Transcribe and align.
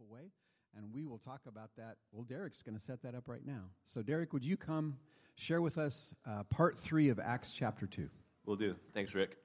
beautiful 0.00 0.14
way. 0.14 0.30
And 0.76 0.92
we 0.94 1.04
will 1.04 1.18
talk 1.18 1.40
about 1.46 1.70
that. 1.76 1.96
Well, 2.12 2.24
Derek's 2.24 2.62
going 2.62 2.76
to 2.76 2.82
set 2.82 3.02
that 3.02 3.14
up 3.14 3.28
right 3.28 3.44
now. 3.44 3.62
So, 3.84 4.02
Derek, 4.02 4.32
would 4.32 4.44
you 4.44 4.56
come 4.56 4.96
share 5.34 5.60
with 5.60 5.78
us 5.78 6.14
uh, 6.26 6.44
part 6.44 6.78
three 6.78 7.08
of 7.08 7.18
Acts 7.18 7.52
chapter 7.52 7.86
2? 7.86 8.08
Will 8.46 8.56
do. 8.56 8.76
Thanks, 8.94 9.14
Rick. 9.14 9.36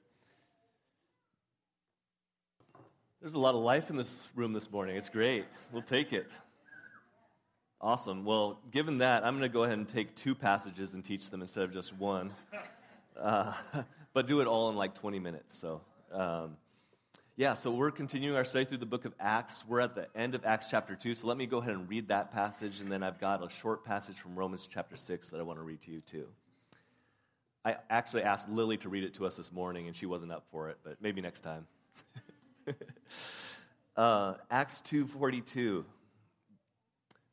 There's 3.21 3.33
a 3.33 3.39
lot 3.39 3.55
of 3.55 3.61
life 3.61 3.89
in 3.89 3.95
this 3.95 4.27
room 4.35 4.53
this 4.53 4.71
morning. 4.71 4.97
It's 4.97 5.09
great. 5.09 5.45
We'll 5.71 5.81
take 5.81 6.13
it. 6.13 6.29
Awesome. 7.81 8.23
Well, 8.23 8.59
given 8.71 8.99
that, 8.99 9.25
I'm 9.25 9.37
going 9.37 9.49
to 9.49 9.53
go 9.53 9.63
ahead 9.63 9.77
and 9.77 9.87
take 9.87 10.15
two 10.15 10.35
passages 10.35 10.93
and 10.93 11.03
teach 11.03 11.29
them 11.31 11.41
instead 11.41 11.63
of 11.63 11.73
just 11.73 11.93
one. 11.97 12.31
Uh, 13.19 13.51
but 14.13 14.27
do 14.27 14.41
it 14.41 14.47
all 14.47 14.69
in 14.69 14.75
like 14.75 14.93
20 14.93 15.19
minutes. 15.19 15.57
So, 15.57 15.81
um, 16.11 16.57
yeah, 17.37 17.53
so 17.53 17.69
we're 17.69 17.91
continuing 17.91 18.37
our 18.37 18.45
study 18.45 18.63
through 18.63 18.77
the 18.77 18.85
book 18.85 19.03
of 19.03 19.13
Acts. 19.19 19.65
We're 19.67 19.81
at 19.81 19.93
the 19.93 20.07
end 20.15 20.35
of 20.35 20.45
Acts 20.45 20.67
chapter 20.71 20.95
2, 20.95 21.15
so 21.15 21.27
let 21.27 21.35
me 21.35 21.45
go 21.45 21.57
ahead 21.57 21.73
and 21.73 21.89
read 21.89 22.07
that 22.07 22.31
passage, 22.31 22.79
and 22.79 22.89
then 22.89 23.03
I've 23.03 23.19
got 23.19 23.45
a 23.45 23.49
short 23.49 23.83
passage 23.83 24.15
from 24.17 24.35
Romans 24.35 24.65
chapter 24.71 24.95
6 24.95 25.31
that 25.31 25.39
I 25.39 25.43
want 25.43 25.59
to 25.59 25.63
read 25.63 25.81
to 25.81 25.91
you 25.91 25.99
too. 25.99 26.27
I 27.65 27.75
actually 27.89 28.23
asked 28.23 28.47
Lily 28.47 28.77
to 28.77 28.89
read 28.89 29.03
it 29.03 29.15
to 29.15 29.25
us 29.25 29.35
this 29.35 29.51
morning, 29.51 29.87
and 29.87 29.95
she 29.97 30.05
wasn't 30.05 30.31
up 30.31 30.45
for 30.49 30.69
it, 30.69 30.77
but 30.81 31.01
maybe 31.01 31.19
next 31.19 31.41
time. 31.41 31.67
uh, 33.97 34.35
Acts 34.49 34.81
2.42. 34.85 35.83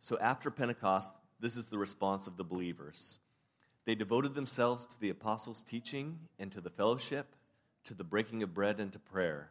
So 0.00 0.18
after 0.18 0.50
Pentecost, 0.50 1.14
this 1.38 1.56
is 1.56 1.66
the 1.66 1.78
response 1.78 2.26
of 2.26 2.36
the 2.36 2.44
believers. 2.44 3.18
They 3.84 3.94
devoted 3.94 4.34
themselves 4.34 4.84
to 4.86 5.00
the 5.00 5.10
apostles' 5.10 5.62
teaching 5.62 6.18
and 6.40 6.50
to 6.50 6.60
the 6.60 6.70
fellowship, 6.70 7.36
to 7.84 7.94
the 7.94 8.02
breaking 8.02 8.42
of 8.42 8.52
bread 8.52 8.80
and 8.80 8.92
to 8.92 8.98
prayer. 8.98 9.50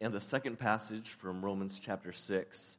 And 0.00 0.14
the 0.14 0.20
second 0.20 0.58
passage 0.58 1.10
from 1.10 1.44
Romans 1.44 1.78
chapter 1.78 2.12
6 2.12 2.78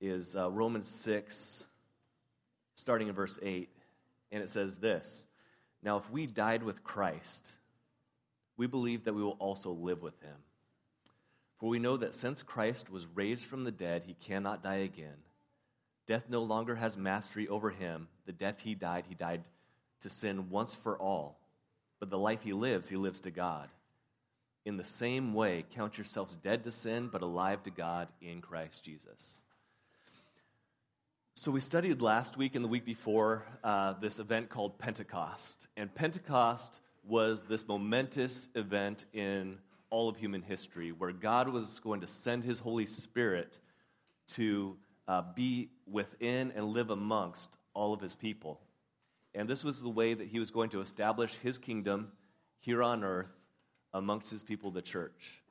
is 0.00 0.34
uh, 0.34 0.50
Romans 0.50 0.88
6, 0.88 1.64
starting 2.74 3.06
in 3.06 3.14
verse 3.14 3.38
8. 3.40 3.68
And 4.32 4.42
it 4.42 4.48
says 4.48 4.76
this 4.76 5.26
Now, 5.82 5.98
if 5.98 6.10
we 6.10 6.26
died 6.26 6.64
with 6.64 6.82
Christ, 6.82 7.52
we 8.56 8.66
believe 8.66 9.04
that 9.04 9.14
we 9.14 9.22
will 9.22 9.36
also 9.38 9.70
live 9.70 10.02
with 10.02 10.20
him. 10.20 10.34
For 11.60 11.68
we 11.68 11.78
know 11.78 11.96
that 11.96 12.16
since 12.16 12.42
Christ 12.42 12.90
was 12.90 13.06
raised 13.14 13.46
from 13.46 13.62
the 13.62 13.70
dead, 13.70 14.02
he 14.04 14.14
cannot 14.14 14.62
die 14.62 14.76
again. 14.76 15.16
Death 16.08 16.24
no 16.28 16.42
longer 16.42 16.74
has 16.74 16.96
mastery 16.96 17.46
over 17.46 17.70
him. 17.70 18.08
The 18.26 18.32
death 18.32 18.60
he 18.60 18.74
died, 18.74 19.04
he 19.08 19.14
died 19.14 19.44
to 20.00 20.10
sin 20.10 20.50
once 20.50 20.74
for 20.74 20.98
all. 20.98 21.38
But 22.00 22.10
the 22.10 22.18
life 22.18 22.42
he 22.42 22.52
lives, 22.52 22.88
he 22.88 22.96
lives 22.96 23.20
to 23.20 23.30
God. 23.30 23.68
In 24.68 24.76
the 24.76 24.84
same 24.84 25.32
way, 25.32 25.64
count 25.74 25.96
yourselves 25.96 26.34
dead 26.34 26.64
to 26.64 26.70
sin, 26.70 27.08
but 27.10 27.22
alive 27.22 27.62
to 27.62 27.70
God 27.70 28.06
in 28.20 28.42
Christ 28.42 28.84
Jesus. 28.84 29.40
So, 31.36 31.50
we 31.50 31.60
studied 31.60 32.02
last 32.02 32.36
week 32.36 32.54
and 32.54 32.62
the 32.62 32.68
week 32.68 32.84
before 32.84 33.46
uh, 33.64 33.94
this 33.94 34.18
event 34.18 34.50
called 34.50 34.78
Pentecost. 34.78 35.68
And 35.78 35.94
Pentecost 35.94 36.82
was 37.02 37.44
this 37.44 37.66
momentous 37.66 38.48
event 38.54 39.06
in 39.14 39.56
all 39.88 40.06
of 40.06 40.18
human 40.18 40.42
history 40.42 40.92
where 40.92 41.12
God 41.12 41.48
was 41.48 41.80
going 41.80 42.02
to 42.02 42.06
send 42.06 42.44
his 42.44 42.58
Holy 42.58 42.84
Spirit 42.84 43.58
to 44.32 44.76
uh, 45.06 45.22
be 45.34 45.70
within 45.90 46.52
and 46.54 46.74
live 46.74 46.90
amongst 46.90 47.56
all 47.72 47.94
of 47.94 48.02
his 48.02 48.14
people. 48.14 48.60
And 49.34 49.48
this 49.48 49.64
was 49.64 49.80
the 49.80 49.88
way 49.88 50.12
that 50.12 50.26
he 50.26 50.38
was 50.38 50.50
going 50.50 50.68
to 50.70 50.82
establish 50.82 51.34
his 51.36 51.56
kingdom 51.56 52.12
here 52.60 52.82
on 52.82 53.02
earth 53.02 53.37
amongst 53.92 54.30
his 54.30 54.42
people, 54.42 54.70
the 54.70 54.82
church. 54.82 55.42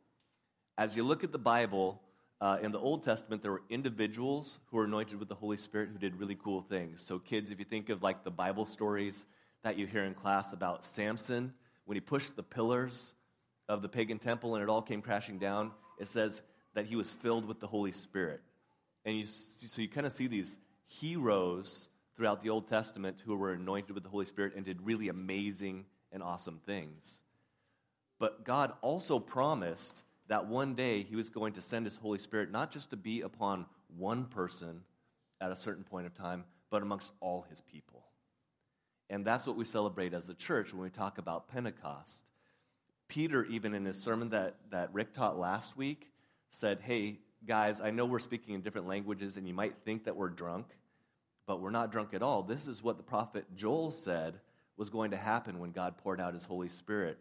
As 0.77 0.95
you 0.95 1.03
look 1.03 1.23
at 1.23 1.31
the 1.31 1.39
Bible, 1.39 2.01
uh, 2.39 2.57
in 2.61 2.71
the 2.71 2.79
Old 2.79 3.03
Testament, 3.03 3.41
there 3.41 3.51
were 3.51 3.63
individuals 3.69 4.59
who 4.67 4.77
were 4.77 4.83
anointed 4.83 5.19
with 5.19 5.27
the 5.27 5.35
Holy 5.35 5.57
Spirit 5.57 5.89
who 5.91 5.97
did 5.97 6.19
really 6.19 6.35
cool 6.35 6.61
things. 6.61 7.01
So, 7.01 7.17
kids, 7.17 7.49
if 7.49 7.59
you 7.59 7.65
think 7.65 7.89
of 7.89 8.03
like 8.03 8.23
the 8.23 8.31
Bible 8.31 8.65
stories 8.65 9.25
that 9.63 9.77
you 9.77 9.87
hear 9.87 10.03
in 10.03 10.13
class 10.13 10.53
about 10.53 10.85
Samson, 10.85 11.53
when 11.85 11.95
he 11.95 12.01
pushed 12.01 12.35
the 12.35 12.43
pillars 12.43 13.15
of 13.67 13.81
the 13.81 13.89
pagan 13.89 14.19
temple 14.19 14.55
and 14.55 14.63
it 14.63 14.69
all 14.69 14.81
came 14.81 15.01
crashing 15.01 15.39
down, 15.39 15.71
it 15.99 16.07
says 16.07 16.41
that 16.75 16.85
he 16.85 16.95
was 16.95 17.09
filled 17.09 17.45
with 17.45 17.59
the 17.59 17.67
Holy 17.67 17.91
Spirit. 17.91 18.41
And 19.03 19.17
you, 19.17 19.25
so 19.25 19.81
you 19.81 19.89
kind 19.89 20.05
of 20.05 20.11
see 20.11 20.27
these 20.27 20.57
heroes 20.85 21.87
throughout 22.15 22.43
the 22.43 22.49
Old 22.49 22.67
Testament 22.67 23.21
who 23.25 23.35
were 23.35 23.53
anointed 23.53 23.95
with 23.95 24.03
the 24.03 24.09
Holy 24.09 24.25
Spirit 24.25 24.53
and 24.55 24.63
did 24.63 24.81
really 24.81 25.09
amazing 25.09 25.85
and 26.11 26.21
awesome 26.21 26.59
things. 26.65 27.19
But 28.19 28.43
God 28.43 28.73
also 28.81 29.19
promised 29.19 30.03
that 30.27 30.47
one 30.47 30.75
day 30.75 31.03
He 31.03 31.15
was 31.15 31.29
going 31.29 31.53
to 31.53 31.61
send 31.61 31.85
His 31.85 31.97
Holy 31.97 32.19
Spirit 32.19 32.51
not 32.51 32.71
just 32.71 32.89
to 32.89 32.97
be 32.97 33.21
upon 33.21 33.65
one 33.95 34.25
person 34.25 34.81
at 35.39 35.51
a 35.51 35.55
certain 35.55 35.83
point 35.83 36.07
of 36.07 36.13
time, 36.13 36.43
but 36.69 36.81
amongst 36.81 37.11
all 37.19 37.45
His 37.49 37.61
people. 37.61 38.03
And 39.09 39.25
that's 39.25 39.47
what 39.47 39.55
we 39.55 39.65
celebrate 39.65 40.13
as 40.13 40.25
the 40.25 40.33
church 40.33 40.73
when 40.73 40.83
we 40.83 40.89
talk 40.89 41.17
about 41.17 41.47
Pentecost. 41.47 42.23
Peter, 43.07 43.45
even 43.45 43.73
in 43.73 43.85
his 43.85 43.97
sermon 43.97 44.29
that, 44.29 44.55
that 44.69 44.93
Rick 44.93 45.13
taught 45.13 45.39
last 45.39 45.77
week, 45.77 46.11
said, 46.49 46.79
Hey, 46.81 47.19
guys, 47.45 47.79
I 47.79 47.91
know 47.91 48.05
we're 48.05 48.19
speaking 48.19 48.53
in 48.53 48.61
different 48.61 48.87
languages 48.87 49.37
and 49.37 49.47
you 49.47 49.53
might 49.53 49.75
think 49.85 50.03
that 50.05 50.15
we're 50.15 50.29
drunk, 50.29 50.65
but 51.45 51.61
we're 51.61 51.69
not 51.69 51.91
drunk 51.91 52.13
at 52.13 52.21
all. 52.21 52.43
This 52.43 52.67
is 52.67 52.83
what 52.83 52.97
the 52.97 53.03
prophet 53.03 53.45
Joel 53.55 53.91
said 53.91 54.39
was 54.75 54.89
going 54.89 55.11
to 55.11 55.17
happen 55.17 55.59
when 55.59 55.71
God 55.71 55.97
poured 55.97 56.19
out 56.19 56.33
his 56.33 56.43
Holy 56.43 56.67
Spirit 56.67 57.17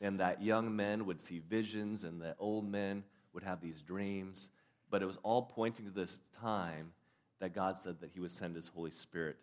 and 0.00 0.20
that 0.20 0.42
young 0.42 0.74
men 0.74 1.06
would 1.06 1.20
see 1.20 1.40
visions 1.48 2.04
and 2.04 2.20
that 2.22 2.36
old 2.38 2.68
men 2.70 3.04
would 3.32 3.42
have 3.42 3.60
these 3.60 3.82
dreams. 3.82 4.50
But 4.90 5.02
it 5.02 5.06
was 5.06 5.18
all 5.22 5.42
pointing 5.42 5.86
to 5.86 5.92
this 5.92 6.18
time 6.40 6.92
that 7.40 7.54
God 7.54 7.78
said 7.78 8.00
that 8.00 8.10
He 8.12 8.20
would 8.20 8.30
send 8.30 8.54
His 8.54 8.68
Holy 8.68 8.90
Spirit 8.90 9.36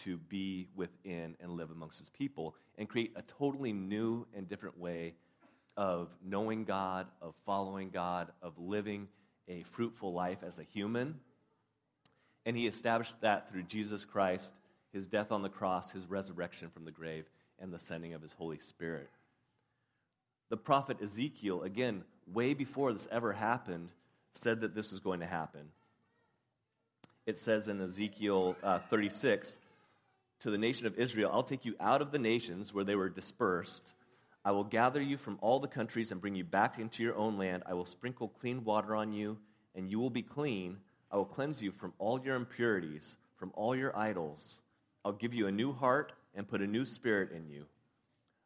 to 0.00 0.16
be 0.16 0.68
within 0.74 1.36
and 1.40 1.52
live 1.52 1.70
amongst 1.70 1.98
His 1.98 2.08
people 2.10 2.54
and 2.78 2.88
create 2.88 3.12
a 3.16 3.22
totally 3.22 3.72
new 3.72 4.26
and 4.34 4.48
different 4.48 4.78
way 4.78 5.14
of 5.76 6.08
knowing 6.24 6.64
God, 6.64 7.06
of 7.20 7.34
following 7.44 7.90
God, 7.90 8.28
of 8.42 8.58
living 8.58 9.08
a 9.48 9.62
fruitful 9.72 10.12
life 10.12 10.38
as 10.44 10.58
a 10.58 10.62
human. 10.62 11.20
And 12.44 12.56
He 12.56 12.66
established 12.66 13.20
that 13.20 13.50
through 13.50 13.64
Jesus 13.64 14.04
Christ, 14.04 14.52
His 14.92 15.06
death 15.06 15.32
on 15.32 15.42
the 15.42 15.48
cross, 15.48 15.90
His 15.90 16.06
resurrection 16.06 16.70
from 16.70 16.84
the 16.84 16.90
grave, 16.90 17.28
and 17.58 17.72
the 17.72 17.78
sending 17.78 18.14
of 18.14 18.22
His 18.22 18.32
Holy 18.32 18.58
Spirit. 18.58 19.08
The 20.48 20.56
prophet 20.56 20.98
Ezekiel, 21.02 21.62
again, 21.62 22.04
way 22.32 22.54
before 22.54 22.92
this 22.92 23.08
ever 23.10 23.32
happened, 23.32 23.90
said 24.32 24.60
that 24.60 24.74
this 24.74 24.90
was 24.90 25.00
going 25.00 25.20
to 25.20 25.26
happen. 25.26 25.62
It 27.26 27.38
says 27.38 27.68
in 27.68 27.80
Ezekiel 27.80 28.56
uh, 28.62 28.78
36 28.78 29.58
to 30.40 30.50
the 30.50 30.58
nation 30.58 30.86
of 30.86 30.96
Israel, 30.98 31.30
I'll 31.32 31.42
take 31.42 31.64
you 31.64 31.74
out 31.80 32.02
of 32.02 32.12
the 32.12 32.18
nations 32.18 32.72
where 32.72 32.84
they 32.84 32.94
were 32.94 33.08
dispersed. 33.08 33.92
I 34.44 34.52
will 34.52 34.64
gather 34.64 35.02
you 35.02 35.16
from 35.16 35.38
all 35.40 35.58
the 35.58 35.66
countries 35.66 36.12
and 36.12 36.20
bring 36.20 36.36
you 36.36 36.44
back 36.44 36.78
into 36.78 37.02
your 37.02 37.16
own 37.16 37.36
land. 37.36 37.64
I 37.66 37.74
will 37.74 37.84
sprinkle 37.84 38.28
clean 38.28 38.62
water 38.62 38.94
on 38.94 39.12
you, 39.12 39.38
and 39.74 39.90
you 39.90 39.98
will 39.98 40.10
be 40.10 40.22
clean. 40.22 40.76
I 41.10 41.16
will 41.16 41.24
cleanse 41.24 41.60
you 41.60 41.72
from 41.72 41.92
all 41.98 42.20
your 42.20 42.36
impurities, 42.36 43.16
from 43.36 43.50
all 43.54 43.74
your 43.74 43.96
idols. 43.98 44.60
I'll 45.04 45.12
give 45.12 45.34
you 45.34 45.48
a 45.48 45.52
new 45.52 45.72
heart 45.72 46.12
and 46.34 46.46
put 46.46 46.62
a 46.62 46.66
new 46.66 46.84
spirit 46.84 47.32
in 47.32 47.48
you. 47.48 47.64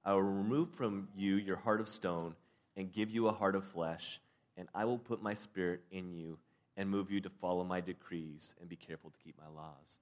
I 0.04 0.12
will 0.12 0.22
remove 0.22 0.70
from 0.74 1.08
you 1.16 1.36
your 1.36 1.56
heart 1.56 1.80
of 1.80 1.88
stone 1.88 2.34
and 2.76 2.92
give 2.92 3.10
you 3.10 3.28
a 3.28 3.32
heart 3.32 3.54
of 3.54 3.64
flesh, 3.64 4.20
and 4.56 4.68
I 4.74 4.84
will 4.84 4.98
put 4.98 5.22
my 5.22 5.34
spirit 5.34 5.80
in 5.90 6.12
you 6.12 6.38
and 6.76 6.88
move 6.88 7.10
you 7.10 7.20
to 7.20 7.28
follow 7.28 7.64
my 7.64 7.80
decrees 7.80 8.54
and 8.60 8.68
be 8.68 8.76
careful 8.76 9.10
to 9.10 9.18
keep 9.22 9.36
my 9.38 9.48
laws. 9.54 9.98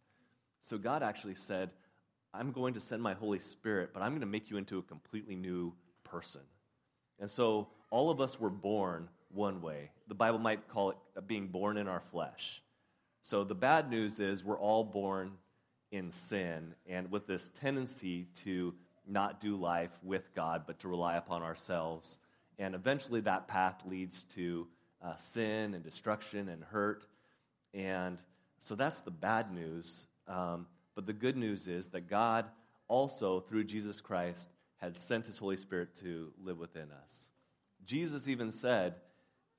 So 0.60 0.78
God 0.78 1.02
actually 1.02 1.34
said, 1.34 1.70
I'm 2.32 2.52
going 2.52 2.74
to 2.74 2.80
send 2.80 3.02
my 3.02 3.14
Holy 3.14 3.38
Spirit, 3.38 3.90
but 3.92 4.02
I'm 4.02 4.12
going 4.12 4.20
to 4.20 4.26
make 4.26 4.50
you 4.50 4.58
into 4.58 4.78
a 4.78 4.82
completely 4.82 5.34
new 5.34 5.72
person. 6.04 6.42
And 7.18 7.30
so 7.30 7.68
all 7.90 8.10
of 8.10 8.20
us 8.20 8.38
were 8.38 8.50
born 8.50 9.08
one 9.32 9.60
way. 9.60 9.90
The 10.08 10.14
Bible 10.14 10.38
might 10.38 10.68
call 10.68 10.90
it 10.90 10.96
uh, 11.16 11.20
being 11.20 11.48
born 11.48 11.76
in 11.76 11.88
our 11.88 12.02
flesh. 12.12 12.62
So 13.22 13.44
the 13.44 13.54
bad 13.54 13.90
news 13.90 14.20
is 14.20 14.44
we're 14.44 14.58
all 14.58 14.84
born 14.84 15.32
in 15.90 16.10
sin 16.10 16.74
and 16.86 17.10
with 17.10 17.26
this 17.26 17.50
tendency 17.60 18.26
to 18.44 18.74
not 19.08 19.40
do 19.40 19.56
life 19.56 19.96
with 20.02 20.34
God, 20.34 20.64
but 20.66 20.78
to 20.80 20.88
rely 20.88 21.16
upon 21.16 21.42
ourselves. 21.42 22.18
And 22.58 22.74
eventually 22.74 23.20
that 23.22 23.48
path 23.48 23.82
leads 23.86 24.22
to 24.34 24.66
uh, 25.02 25.16
sin 25.16 25.74
and 25.74 25.82
destruction 25.82 26.48
and 26.48 26.62
hurt. 26.64 27.06
And 27.72 28.18
so 28.58 28.74
that's 28.74 29.00
the 29.00 29.10
bad 29.10 29.52
news. 29.52 30.06
Um, 30.26 30.66
but 30.94 31.06
the 31.06 31.12
good 31.12 31.36
news 31.36 31.68
is 31.68 31.88
that 31.88 32.08
God 32.08 32.46
also, 32.88 33.40
through 33.40 33.64
Jesus 33.64 34.00
Christ, 34.00 34.48
had 34.78 34.96
sent 34.96 35.26
his 35.26 35.38
Holy 35.38 35.56
Spirit 35.56 35.94
to 35.96 36.32
live 36.42 36.58
within 36.58 36.88
us. 37.02 37.28
Jesus 37.84 38.28
even 38.28 38.50
said 38.50 38.94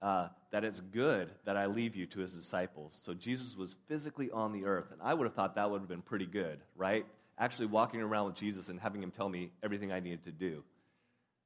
uh, 0.02 0.30
that 0.52 0.64
it's 0.64 0.80
good 0.80 1.30
that 1.46 1.58
I 1.58 1.66
leave 1.66 1.96
you 1.96 2.06
to 2.08 2.20
his 2.20 2.34
disciples. 2.34 2.98
So 3.02 3.14
Jesus 3.14 3.56
was 3.56 3.76
physically 3.88 4.32
on 4.32 4.52
the 4.52 4.66
earth, 4.66 4.92
and 4.92 5.02
I 5.02 5.14
would 5.14 5.26
have 5.26 5.34
thought 5.34 5.56
that 5.56 5.70
would 5.70 5.82
have 5.82 5.90
been 5.90 6.02
pretty 6.02 6.26
good, 6.26 6.60
right? 6.76 7.06
Actually, 7.40 7.68
walking 7.68 8.02
around 8.02 8.26
with 8.26 8.36
Jesus 8.36 8.70
and 8.70 8.80
having 8.80 9.02
him 9.02 9.12
tell 9.12 9.30
me 9.30 9.52
everything 9.64 9.92
I 9.92 10.02
needed 10.02 10.24
to 10.26 10.32
do. 10.32 10.64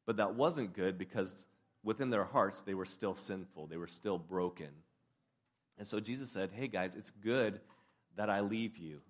But 0.05 0.17
that 0.17 0.35
wasn't 0.35 0.73
good 0.73 0.97
because 0.97 1.45
within 1.83 2.09
their 2.09 2.23
hearts, 2.23 2.61
they 2.61 2.73
were 2.73 2.85
still 2.85 3.15
sinful, 3.15 3.67
they 3.67 3.77
were 3.77 3.87
still 3.87 4.17
broken. 4.17 4.69
And 5.77 5.87
so 5.87 5.99
Jesus 5.99 6.29
said, 6.31 6.49
Hey 6.51 6.67
guys, 6.67 6.95
it's 6.95 7.11
good 7.23 7.59
that 8.15 8.29
I 8.29 8.41
leave 8.41 8.77
you, 8.77 9.01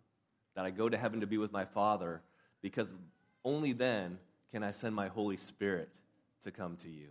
that 0.55 0.65
I 0.65 0.71
go 0.71 0.89
to 0.89 0.97
heaven 0.97 1.21
to 1.21 1.27
be 1.27 1.37
with 1.37 1.51
my 1.51 1.65
Father, 1.65 2.21
because 2.61 2.97
only 3.45 3.73
then 3.73 4.17
can 4.51 4.63
I 4.63 4.71
send 4.71 4.95
my 4.95 5.07
Holy 5.07 5.37
Spirit 5.37 5.89
to 6.43 6.51
come 6.51 6.75
to 6.77 6.89
you. 6.89 7.07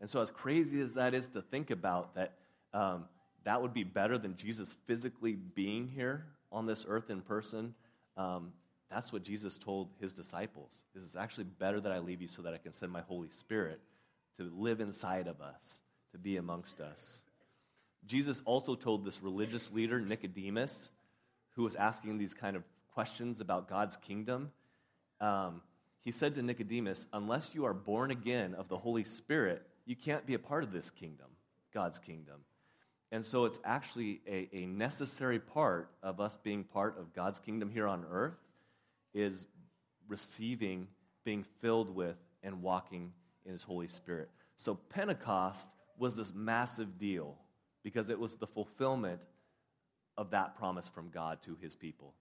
And 0.00 0.08
so, 0.08 0.20
as 0.20 0.30
crazy 0.30 0.80
as 0.80 0.94
that 0.94 1.14
is 1.14 1.26
to 1.28 1.42
think 1.42 1.70
about, 1.70 2.14
that 2.14 2.34
um, 2.72 3.06
that 3.44 3.60
would 3.60 3.74
be 3.74 3.84
better 3.84 4.18
than 4.18 4.36
Jesus 4.36 4.74
physically 4.86 5.32
being 5.32 5.88
here 5.88 6.26
on 6.52 6.66
this 6.66 6.86
earth 6.88 7.10
in 7.10 7.20
person, 7.20 7.74
um, 8.18 8.52
that's 8.90 9.12
what 9.12 9.22
Jesus 9.22 9.56
told 9.56 9.90
his 10.00 10.12
disciples. 10.12 10.84
This 10.94 11.04
is 11.04 11.16
actually 11.16 11.44
better 11.44 11.80
that 11.80 11.92
I 11.92 11.98
leave 11.98 12.20
you 12.20 12.28
so 12.28 12.42
that 12.42 12.52
I 12.52 12.58
can 12.58 12.72
send 12.72 12.90
my 12.92 13.02
Holy 13.02 13.28
Spirit 13.30 13.80
to 14.38 14.50
live 14.56 14.80
inside 14.80 15.28
of 15.28 15.40
us, 15.40 15.80
to 16.12 16.18
be 16.18 16.36
amongst 16.36 16.80
us. 16.80 17.22
Jesus 18.06 18.42
also 18.44 18.74
told 18.74 19.04
this 19.04 19.22
religious 19.22 19.72
leader, 19.72 20.00
Nicodemus, 20.00 20.90
who 21.54 21.62
was 21.62 21.76
asking 21.76 22.18
these 22.18 22.34
kind 22.34 22.56
of 22.56 22.64
questions 22.92 23.40
about 23.40 23.68
God's 23.68 23.96
kingdom, 23.96 24.50
um, 25.20 25.60
he 26.02 26.12
said 26.12 26.34
to 26.36 26.42
Nicodemus, 26.42 27.06
Unless 27.12 27.54
you 27.54 27.64
are 27.66 27.74
born 27.74 28.10
again 28.10 28.54
of 28.54 28.68
the 28.68 28.78
Holy 28.78 29.04
Spirit, 29.04 29.62
you 29.84 29.96
can't 29.96 30.24
be 30.24 30.34
a 30.34 30.38
part 30.38 30.64
of 30.64 30.72
this 30.72 30.90
kingdom, 30.90 31.26
God's 31.74 31.98
kingdom. 31.98 32.36
And 33.10 33.24
so 33.24 33.46
it's 33.46 33.58
actually 33.64 34.20
a, 34.26 34.48
a 34.52 34.66
necessary 34.66 35.38
part 35.38 35.90
of 36.02 36.20
us 36.20 36.36
being 36.42 36.64
part 36.64 36.98
of 36.98 37.14
God's 37.14 37.38
kingdom 37.38 37.70
here 37.70 37.86
on 37.86 38.04
earth 38.10 38.36
is 39.14 39.46
receiving, 40.08 40.88
being 41.24 41.44
filled 41.60 41.94
with, 41.94 42.16
and 42.42 42.62
walking 42.62 43.12
in 43.46 43.52
His 43.52 43.62
Holy 43.62 43.88
Spirit. 43.88 44.28
So 44.56 44.74
Pentecost 44.74 45.68
was 45.96 46.16
this 46.16 46.32
massive 46.34 46.98
deal 46.98 47.34
because 47.82 48.10
it 48.10 48.18
was 48.18 48.36
the 48.36 48.46
fulfillment 48.46 49.22
of 50.16 50.30
that 50.30 50.56
promise 50.56 50.88
from 50.88 51.08
God 51.10 51.40
to 51.42 51.56
His 51.60 51.74
people. 51.74 52.12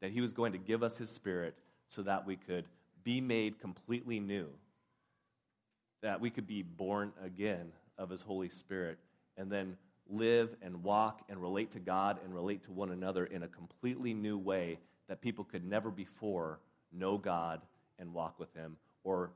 That 0.00 0.12
He 0.12 0.20
was 0.20 0.32
going 0.32 0.52
to 0.52 0.58
give 0.58 0.82
us 0.82 0.96
His 0.96 1.10
Spirit 1.10 1.54
so 1.88 2.02
that 2.02 2.26
we 2.26 2.36
could 2.36 2.66
be 3.02 3.20
made 3.20 3.60
completely 3.60 4.20
new, 4.20 4.48
that 6.02 6.20
we 6.20 6.30
could 6.30 6.46
be 6.46 6.62
born 6.62 7.12
again 7.24 7.72
of 7.98 8.10
His 8.10 8.22
Holy 8.22 8.48
Spirit, 8.48 8.98
and 9.36 9.50
then 9.50 9.76
live 10.08 10.54
and 10.62 10.82
walk 10.82 11.22
and 11.28 11.40
relate 11.40 11.70
to 11.72 11.80
God 11.80 12.18
and 12.24 12.34
relate 12.34 12.62
to 12.64 12.72
one 12.72 12.90
another 12.90 13.24
in 13.26 13.42
a 13.42 13.48
completely 13.48 14.14
new 14.14 14.38
way 14.38 14.78
that 15.08 15.20
people 15.20 15.44
could 15.44 15.64
never 15.64 15.90
before 15.90 16.60
know 16.92 17.18
God 17.18 17.60
and 17.98 18.12
walk 18.12 18.38
with 18.38 18.52
Him, 18.54 18.76
or 19.04 19.30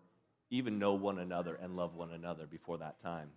even 0.51 0.79
know 0.79 0.95
one 0.95 1.19
another 1.19 1.59
and 1.63 1.77
love 1.77 1.95
one 1.95 2.13
another 2.13 2.47
before 2.47 2.79
that 2.79 3.01
time. 3.01 3.29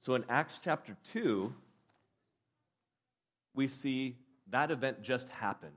So 0.00 0.14
in 0.14 0.24
Acts 0.28 0.60
chapter 0.62 0.96
2, 1.04 1.52
we 3.54 3.66
see 3.68 4.16
that 4.50 4.70
event 4.70 5.02
just 5.02 5.28
happened. 5.28 5.72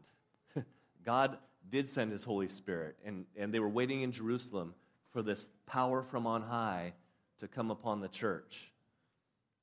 God 1.05 1.37
did 1.69 1.87
send 1.87 2.11
his 2.11 2.23
Holy 2.23 2.47
Spirit, 2.47 2.95
and, 3.05 3.25
and 3.35 3.53
they 3.53 3.59
were 3.59 3.69
waiting 3.69 4.01
in 4.01 4.11
Jerusalem 4.11 4.73
for 5.11 5.21
this 5.21 5.47
power 5.65 6.03
from 6.03 6.27
on 6.27 6.41
high 6.41 6.93
to 7.39 7.47
come 7.47 7.71
upon 7.71 8.01
the 8.01 8.07
church. 8.07 8.71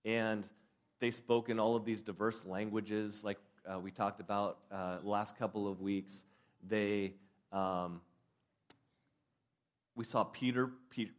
And 0.05 0.47
they 1.01 1.11
spoke 1.11 1.49
in 1.49 1.59
all 1.59 1.77
of 1.77 1.85
these 1.85 2.03
diverse 2.03 2.45
languages, 2.45 3.23
like 3.25 3.39
uh, 3.71 3.79
we 3.79 3.91
talked 3.91 4.21
about 4.21 4.59
uh, 4.71 4.99
last 5.03 5.39
couple 5.39 5.67
of 5.67 5.81
weeks. 5.81 6.25
They, 6.67 7.15
um, 7.53 8.01
we 9.95 10.05
saw 10.05 10.25
Peter 10.25 10.71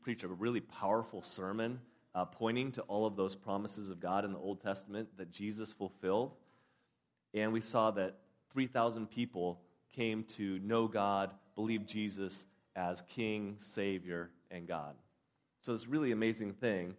preach 0.02 0.24
a 0.24 0.28
really 0.28 0.60
powerful 0.60 1.22
sermon 1.22 1.80
uh, 2.16 2.26
pointing 2.26 2.72
to 2.72 2.82
all 2.84 3.06
of 3.06 3.16
those 3.16 3.36
promises 3.36 3.90
of 3.90 4.00
God 4.00 4.24
in 4.24 4.32
the 4.32 4.40
Old 4.40 4.62
Testament 4.62 5.10
that 5.18 5.32
Jesus 5.32 5.74
fulfilled. 5.74 6.32
And 7.34 7.52
we 7.52 7.60
saw 7.62 7.92
that 7.92 8.16
3,000 8.54 9.10
people 9.10 9.60
came 9.94 10.24
to 10.24 10.60
know 10.60 10.88
God, 10.88 11.32
believe 11.56 11.86
Jesus 11.86 12.46
as 12.76 13.02
King, 13.02 13.58
Savior, 13.60 14.30
and 14.50 14.66
God. 14.66 14.96
So, 15.62 15.74
this 15.74 15.88
really 15.88 16.12
amazing 16.12 16.54
thing. 16.54 16.96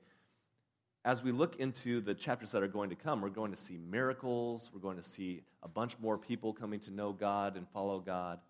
As 1.06 1.22
we 1.22 1.30
look 1.30 1.60
into 1.60 2.00
the 2.00 2.14
chapters 2.14 2.50
that 2.50 2.64
are 2.64 2.68
going 2.68 2.90
to 2.90 2.96
come, 2.96 3.20
we're 3.20 3.28
going 3.28 3.52
to 3.52 3.56
see 3.56 3.78
miracles. 3.78 4.72
We're 4.74 4.80
going 4.80 4.96
to 4.96 5.04
see 5.04 5.42
a 5.62 5.68
bunch 5.68 5.96
more 6.00 6.18
people 6.18 6.52
coming 6.52 6.80
to 6.80 6.90
know 6.90 7.12
God 7.12 7.56
and 7.56 7.64
follow 7.68 8.00
God. 8.00 8.40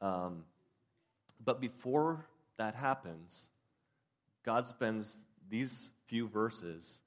Um, 0.00 0.42
but 1.44 1.60
before 1.60 2.26
that 2.58 2.74
happens, 2.74 3.50
God 4.44 4.66
spends 4.66 5.24
these 5.48 5.90
few 6.08 6.26
verses 6.26 6.98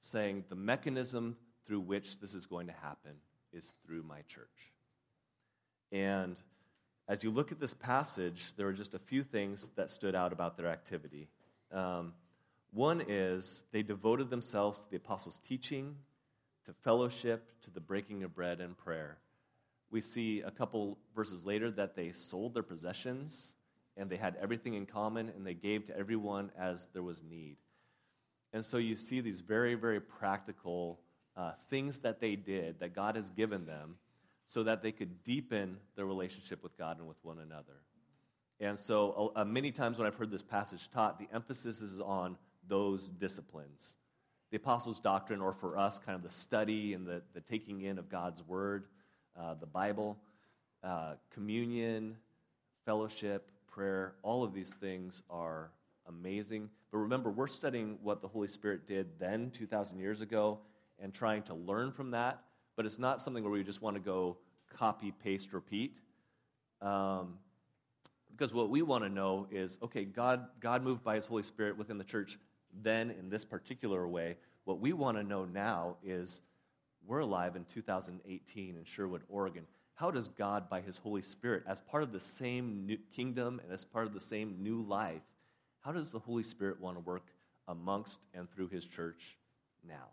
saying 0.00 0.42
the 0.48 0.56
mechanism 0.56 1.36
through 1.64 1.82
which 1.82 2.18
this 2.18 2.34
is 2.34 2.44
going 2.44 2.66
to 2.66 2.74
happen 2.82 3.12
is 3.52 3.72
through 3.86 4.02
my 4.02 4.22
church. 4.22 4.72
And 5.92 6.36
as 7.06 7.22
you 7.22 7.30
look 7.30 7.52
at 7.52 7.60
this 7.60 7.74
passage, 7.74 8.48
there 8.56 8.66
are 8.66 8.72
just 8.72 8.94
a 8.94 8.98
few 8.98 9.22
things 9.22 9.70
that 9.76 9.92
stood 9.92 10.16
out 10.16 10.32
about 10.32 10.56
their 10.56 10.66
activity. 10.66 11.28
Um, 11.70 12.14
one 12.72 13.02
is 13.08 13.64
they 13.72 13.82
devoted 13.82 14.30
themselves 14.30 14.84
to 14.84 14.90
the 14.90 14.96
apostles' 14.96 15.40
teaching, 15.46 15.96
to 16.66 16.72
fellowship, 16.72 17.50
to 17.62 17.70
the 17.70 17.80
breaking 17.80 18.22
of 18.22 18.34
bread 18.34 18.60
and 18.60 18.76
prayer. 18.76 19.18
We 19.90 20.00
see 20.00 20.40
a 20.40 20.50
couple 20.50 20.98
verses 21.14 21.44
later 21.44 21.70
that 21.72 21.96
they 21.96 22.12
sold 22.12 22.54
their 22.54 22.62
possessions 22.62 23.54
and 23.96 24.08
they 24.08 24.16
had 24.16 24.36
everything 24.40 24.74
in 24.74 24.86
common 24.86 25.30
and 25.30 25.44
they 25.44 25.54
gave 25.54 25.86
to 25.86 25.96
everyone 25.96 26.50
as 26.56 26.88
there 26.92 27.02
was 27.02 27.22
need. 27.22 27.56
And 28.52 28.64
so 28.64 28.76
you 28.78 28.96
see 28.96 29.20
these 29.20 29.40
very, 29.40 29.74
very 29.74 30.00
practical 30.00 31.00
uh, 31.36 31.52
things 31.68 32.00
that 32.00 32.20
they 32.20 32.36
did 32.36 32.80
that 32.80 32.94
God 32.94 33.16
has 33.16 33.30
given 33.30 33.66
them 33.66 33.96
so 34.46 34.62
that 34.64 34.82
they 34.82 34.92
could 34.92 35.22
deepen 35.24 35.76
their 35.96 36.06
relationship 36.06 36.62
with 36.62 36.76
God 36.76 36.98
and 36.98 37.06
with 37.06 37.18
one 37.22 37.38
another. 37.38 37.82
And 38.58 38.78
so, 38.78 39.32
uh, 39.34 39.44
many 39.44 39.70
times 39.70 39.96
when 39.96 40.06
I've 40.06 40.16
heard 40.16 40.30
this 40.30 40.42
passage 40.42 40.90
taught, 40.90 41.18
the 41.18 41.28
emphasis 41.32 41.80
is 41.80 42.00
on 42.00 42.36
those 42.70 43.08
disciplines 43.08 43.96
the 44.50 44.56
apostles' 44.56 44.98
doctrine, 44.98 45.40
or 45.40 45.52
for 45.52 45.78
us, 45.78 46.00
kind 46.00 46.16
of 46.16 46.24
the 46.24 46.34
study 46.34 46.92
and 46.94 47.06
the, 47.06 47.22
the 47.34 47.40
taking 47.40 47.82
in 47.82 48.00
of 48.00 48.08
God's 48.08 48.42
word, 48.48 48.86
uh, 49.38 49.54
the 49.54 49.66
Bible, 49.66 50.16
uh, 50.82 51.12
communion, 51.32 52.16
fellowship, 52.84 53.48
prayer, 53.70 54.14
all 54.24 54.42
of 54.42 54.52
these 54.52 54.72
things 54.72 55.22
are 55.30 55.70
amazing. 56.08 56.68
But 56.90 56.98
remember, 56.98 57.30
we're 57.30 57.46
studying 57.46 57.96
what 58.02 58.22
the 58.22 58.26
Holy 58.26 58.48
Spirit 58.48 58.88
did 58.88 59.06
then, 59.20 59.52
2,000 59.52 60.00
years 60.00 60.20
ago, 60.20 60.58
and 60.98 61.14
trying 61.14 61.44
to 61.44 61.54
learn 61.54 61.92
from 61.92 62.10
that 62.10 62.42
but 62.80 62.86
it's 62.86 62.98
not 62.98 63.20
something 63.20 63.44
where 63.44 63.52
we 63.52 63.62
just 63.62 63.82
want 63.82 63.94
to 63.96 64.00
go 64.00 64.38
copy, 64.74 65.12
paste, 65.12 65.52
repeat. 65.52 65.98
Um, 66.80 67.34
because 68.30 68.54
what 68.54 68.70
we 68.70 68.80
want 68.80 69.04
to 69.04 69.10
know 69.10 69.48
is 69.50 69.76
okay, 69.82 70.06
God, 70.06 70.46
God 70.60 70.82
moved 70.82 71.04
by 71.04 71.16
His 71.16 71.26
Holy 71.26 71.42
Spirit 71.42 71.76
within 71.76 71.98
the 71.98 72.04
church 72.04 72.38
then 72.82 73.10
in 73.10 73.28
this 73.28 73.44
particular 73.44 74.06
way. 74.06 74.36
What 74.64 74.80
we 74.80 74.92
want 74.92 75.16
to 75.16 75.24
know 75.24 75.44
now 75.44 75.96
is 76.04 76.40
we're 77.06 77.20
alive 77.20 77.56
in 77.56 77.64
2018 77.64 78.76
in 78.76 78.84
Sherwood, 78.84 79.22
Oregon. 79.28 79.66
How 79.94 80.10
does 80.10 80.28
God, 80.28 80.68
by 80.68 80.80
His 80.80 80.96
Holy 80.96 81.22
Spirit, 81.22 81.64
as 81.66 81.80
part 81.80 82.02
of 82.02 82.12
the 82.12 82.20
same 82.20 82.98
kingdom 83.14 83.60
and 83.62 83.72
as 83.72 83.84
part 83.84 84.06
of 84.06 84.14
the 84.14 84.20
same 84.20 84.56
new 84.60 84.82
life, 84.82 85.22
how 85.80 85.92
does 85.92 86.10
the 86.10 86.18
Holy 86.18 86.42
Spirit 86.42 86.80
want 86.80 86.96
to 86.96 87.00
work 87.00 87.26
amongst 87.68 88.20
and 88.34 88.50
through 88.50 88.68
His 88.68 88.86
church 88.86 89.36
now? 89.86 90.08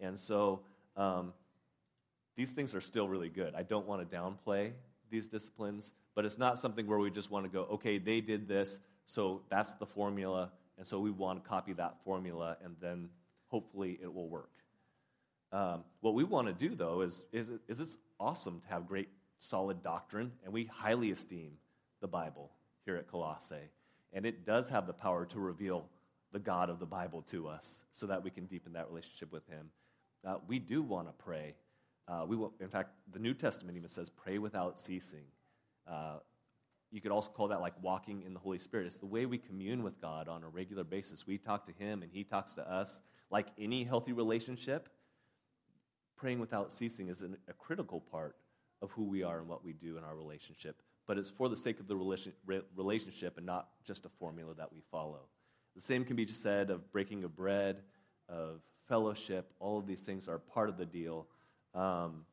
And 0.00 0.18
so, 0.18 0.60
um, 0.96 1.32
these 2.36 2.50
things 2.50 2.74
are 2.74 2.80
still 2.80 3.08
really 3.08 3.28
good. 3.28 3.54
I 3.54 3.62
don't 3.62 3.86
want 3.86 4.08
to 4.08 4.16
downplay 4.16 4.72
these 5.10 5.28
disciplines, 5.28 5.92
but 6.14 6.24
it's 6.24 6.38
not 6.38 6.58
something 6.58 6.86
where 6.86 6.98
we 6.98 7.10
just 7.10 7.30
want 7.30 7.44
to 7.44 7.50
go, 7.50 7.62
okay, 7.72 7.98
they 7.98 8.20
did 8.20 8.48
this, 8.48 8.80
so 9.06 9.42
that's 9.48 9.74
the 9.74 9.86
formula, 9.86 10.50
and 10.76 10.86
so 10.86 10.98
we 10.98 11.10
want 11.10 11.42
to 11.42 11.48
copy 11.48 11.72
that 11.74 11.96
formula, 12.04 12.56
and 12.64 12.76
then 12.80 13.08
hopefully 13.48 13.98
it 14.02 14.12
will 14.12 14.28
work. 14.28 14.50
Um, 15.52 15.84
what 16.00 16.14
we 16.14 16.24
want 16.24 16.48
to 16.48 16.52
do, 16.52 16.74
though, 16.74 17.02
is, 17.02 17.22
is, 17.32 17.50
is 17.68 17.78
it's 17.78 17.98
awesome 18.18 18.60
to 18.60 18.68
have 18.68 18.88
great, 18.88 19.08
solid 19.38 19.82
doctrine, 19.82 20.32
and 20.44 20.52
we 20.52 20.64
highly 20.64 21.12
esteem 21.12 21.52
the 22.00 22.08
Bible 22.08 22.50
here 22.84 22.96
at 22.96 23.06
Colossae. 23.06 23.70
And 24.12 24.26
it 24.26 24.44
does 24.44 24.68
have 24.70 24.86
the 24.86 24.92
power 24.92 25.24
to 25.26 25.38
reveal 25.38 25.86
the 26.32 26.40
God 26.40 26.70
of 26.70 26.80
the 26.80 26.86
Bible 26.86 27.22
to 27.22 27.46
us 27.46 27.84
so 27.92 28.06
that 28.06 28.22
we 28.22 28.30
can 28.30 28.46
deepen 28.46 28.72
that 28.72 28.88
relationship 28.88 29.32
with 29.32 29.46
Him. 29.48 29.70
that 30.24 30.40
we 30.48 30.58
do 30.58 30.82
want 30.82 31.06
to 31.06 31.12
pray. 31.12 31.54
Uh, 32.08 32.24
we 32.26 32.34
will, 32.34 32.52
in 32.60 32.68
fact, 32.68 32.90
the 33.12 33.18
New 33.18 33.34
Testament 33.34 33.76
even 33.76 33.88
says, 33.88 34.10
pray 34.10 34.38
without 34.38 34.80
ceasing. 34.80 35.24
Uh, 35.86 36.16
you 36.94 37.00
could 37.00 37.10
also 37.10 37.28
call 37.28 37.48
that 37.48 37.60
like 37.60 37.72
walking 37.82 38.22
in 38.22 38.34
the 38.34 38.38
Holy 38.38 38.60
Spirit. 38.60 38.86
It's 38.86 38.98
the 38.98 39.06
way 39.06 39.26
we 39.26 39.36
commune 39.36 39.82
with 39.82 40.00
God 40.00 40.28
on 40.28 40.44
a 40.44 40.48
regular 40.48 40.84
basis. 40.84 41.26
We 41.26 41.38
talk 41.38 41.66
to 41.66 41.72
Him 41.72 42.02
and 42.02 42.12
He 42.12 42.22
talks 42.22 42.52
to 42.52 42.72
us. 42.72 43.00
Like 43.32 43.48
any 43.58 43.82
healthy 43.82 44.12
relationship, 44.12 44.88
praying 46.16 46.38
without 46.38 46.72
ceasing 46.72 47.08
is 47.08 47.22
an, 47.22 47.36
a 47.48 47.52
critical 47.52 48.00
part 48.00 48.36
of 48.80 48.92
who 48.92 49.02
we 49.02 49.24
are 49.24 49.40
and 49.40 49.48
what 49.48 49.64
we 49.64 49.72
do 49.72 49.98
in 49.98 50.04
our 50.04 50.14
relationship. 50.14 50.80
But 51.08 51.18
it's 51.18 51.30
for 51.30 51.48
the 51.48 51.56
sake 51.56 51.80
of 51.80 51.88
the 51.88 51.96
relationship 51.96 53.38
and 53.38 53.44
not 53.44 53.70
just 53.84 54.04
a 54.04 54.08
formula 54.20 54.54
that 54.54 54.72
we 54.72 54.80
follow. 54.92 55.22
The 55.74 55.80
same 55.82 56.04
can 56.04 56.14
be 56.14 56.28
said 56.28 56.70
of 56.70 56.92
breaking 56.92 57.24
of 57.24 57.34
bread, 57.34 57.78
of 58.28 58.60
fellowship. 58.88 59.52
All 59.58 59.78
of 59.78 59.86
these 59.88 59.98
things 59.98 60.28
are 60.28 60.38
part 60.38 60.68
of 60.68 60.76
the 60.76 60.86
deal. 60.86 61.26
Um, 61.74 62.24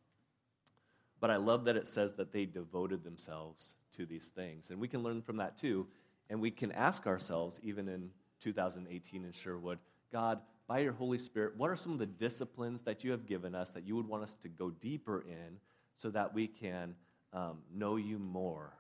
but 1.22 1.30
I 1.30 1.38
love 1.38 1.64
that 1.66 1.78
it 1.78 1.88
says 1.88 2.14
that 2.14 2.34
they 2.34 2.46
devoted 2.46 3.04
themselves 3.04 3.76
to 3.96 4.06
these 4.06 4.28
things. 4.28 4.72
And 4.72 4.80
we 4.80 4.88
can 4.88 5.04
learn 5.04 5.22
from 5.22 5.38
that 5.38 5.58
too. 5.58 5.88
And 6.30 6.42
we 6.42 6.52
can 6.52 6.72
ask 6.72 7.08
ourselves, 7.08 7.60
even 7.64 7.88
in 7.88 8.10
2018 8.42 9.24
in 9.24 9.32
Sherwood, 9.32 9.78
God, 10.12 10.40
by 10.68 10.80
your 10.80 10.94
Holy 10.94 11.18
Spirit, 11.18 11.56
what 11.58 11.70
are 11.70 11.76
some 11.76 11.94
of 11.94 12.00
the 12.00 12.06
disciplines 12.06 12.82
that 12.84 13.04
you 13.04 13.12
have 13.12 13.26
given 13.26 13.54
us 13.54 13.72
that 13.72 13.86
you 13.86 13.96
would 13.96 14.08
want 14.08 14.24
us 14.24 14.36
to 14.42 14.50
go 14.50 14.72
deeper 14.72 15.22
in 15.22 15.58
so 15.98 16.10
that 16.10 16.34
we 16.34 16.48
can 16.48 16.96
um, 17.34 17.60
know 17.74 17.98
you 17.98 18.18
more 18.18 18.74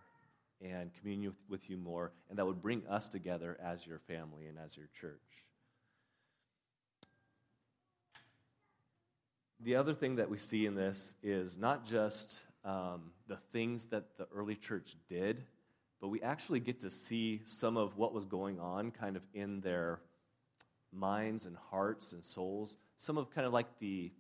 and 0.62 0.92
commune 1.00 1.26
with, 1.26 1.36
with 1.50 1.70
you 1.70 1.78
more, 1.78 2.12
and 2.30 2.40
that 2.40 2.46
would 2.46 2.62
bring 2.62 2.84
us 2.90 3.08
together 3.08 3.58
as 3.64 3.86
your 3.86 4.00
family 4.00 4.48
and 4.48 4.58
as 4.58 4.78
your 4.78 4.88
church? 5.00 5.20
The 9.64 9.76
other 9.76 9.94
thing 9.94 10.16
that 10.16 10.28
we 10.28 10.40
see 10.40 10.66
in 10.66 10.74
this 10.74 11.14
is 11.22 11.56
not 11.56 11.86
just 11.86 12.40
um, 12.66 13.12
the 13.28 13.38
things 13.54 13.86
that 13.88 14.18
the 14.18 14.26
early 14.36 14.56
church 14.56 14.96
did, 15.08 15.44
but 16.00 16.08
we 16.08 16.20
actually 16.24 16.60
get 16.60 16.80
to 16.80 16.90
see 16.90 17.42
some 17.46 17.78
of 17.78 17.96
what 17.96 18.12
was 18.12 18.26
going 18.26 18.60
on 18.60 18.90
kind 18.90 19.16
of 19.16 19.22
in 19.36 19.62
their 19.62 20.00
minds 20.92 21.46
and 21.46 21.56
hearts 21.70 22.12
and 22.12 22.26
souls, 22.26 22.76
some 22.98 23.20
of 23.20 23.30
kind 23.30 23.46
of 23.46 23.54
like 23.54 23.68
the, 23.78 24.12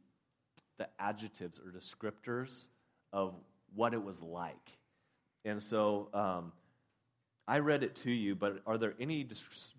the 0.77 0.87
adjectives 0.99 1.59
or 1.59 1.71
descriptors 1.71 2.67
of 3.11 3.33
what 3.73 3.95
it 3.95 4.03
was 4.03 4.21
like. 4.21 4.77
And 5.43 5.61
so 5.61 6.09
um, 6.13 6.51
I 7.47 7.57
read 7.59 7.81
it 7.81 7.95
to 7.95 8.11
you, 8.11 8.35
but 8.35 8.61
are 8.67 8.77
there 8.77 8.93
any 8.99 9.27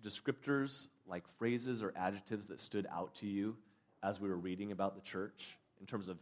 descriptors, 0.03 0.87
like 1.07 1.23
phrases 1.39 1.81
or 1.81 1.93
adjectives, 1.95 2.47
that 2.47 2.59
stood 2.59 2.85
out 2.91 3.15
to 3.15 3.27
you 3.27 3.55
as 4.03 4.19
we 4.19 4.29
were 4.29 4.37
reading 4.37 4.71
about 4.71 4.95
the 4.95 5.01
church 5.01 5.57
in 5.79 5.87
terms 5.87 6.09
of 6.09 6.17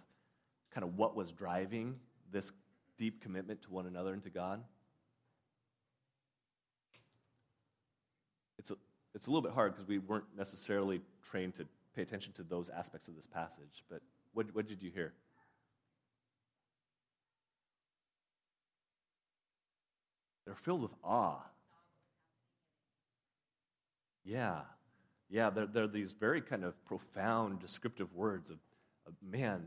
kind 0.73 0.85
of 0.85 0.97
what 0.97 1.15
was 1.15 1.31
driving 1.31 1.95
this 2.31 2.51
deep 2.97 3.21
commitment 3.21 3.61
to 3.63 3.71
one 3.71 3.87
another 3.87 4.13
and 4.13 4.23
to 4.23 4.29
God? 4.29 4.63
It's 8.59 8.71
a, 8.71 8.75
it's 9.15 9.27
a 9.27 9.31
little 9.31 9.41
bit 9.41 9.53
hard 9.53 9.73
because 9.73 9.87
we 9.87 9.97
weren't 9.97 10.25
necessarily 10.37 11.01
trained 11.23 11.55
to 11.55 11.65
pay 11.95 12.03
attention 12.03 12.31
to 12.33 12.43
those 12.43 12.69
aspects 12.69 13.07
of 13.07 13.15
this 13.15 13.27
passage, 13.27 13.83
but 13.89 14.01
what, 14.33 14.45
what 14.53 14.67
did 14.67 14.81
you 14.81 14.91
hear? 14.91 15.13
They're 20.45 20.55
filled 20.55 20.81
with 20.81 20.91
awe. 21.03 21.39
Yeah. 24.23 24.61
Yeah, 25.31 25.49
they're, 25.49 25.65
they're 25.65 25.87
these 25.87 26.11
very 26.11 26.41
kind 26.41 26.65
of 26.65 26.83
profound, 26.85 27.61
descriptive 27.61 28.13
words 28.13 28.51
of, 28.51 28.57
of 29.07 29.13
man, 29.23 29.65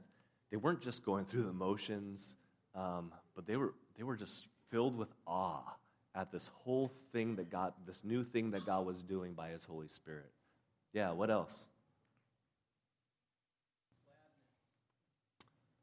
they 0.50 0.59
weren't 0.59 0.83
just 0.83 1.04
going 1.04 1.25
through 1.25 1.44
the 1.44 1.52
motions. 1.52 2.37
Um, 2.75 3.12
but 3.35 3.47
they 3.47 3.56
were, 3.56 3.73
they 3.97 4.02
were 4.02 4.16
just 4.16 4.47
filled 4.71 4.97
with 4.97 5.09
awe 5.26 5.62
at 6.14 6.30
this 6.30 6.50
whole 6.64 6.92
thing 7.12 7.37
that 7.37 7.50
God, 7.50 7.73
this 7.87 8.04
new 8.04 8.25
thing 8.25 8.50
that 8.50 8.66
God 8.66 8.85
was 8.85 9.02
doing 9.02 9.33
by 9.33 9.49
His 9.49 9.64
Holy 9.64 9.88
Spirit. 9.88 10.30
Yeah, 10.92 11.12
what 11.12 11.30
else? 11.30 11.66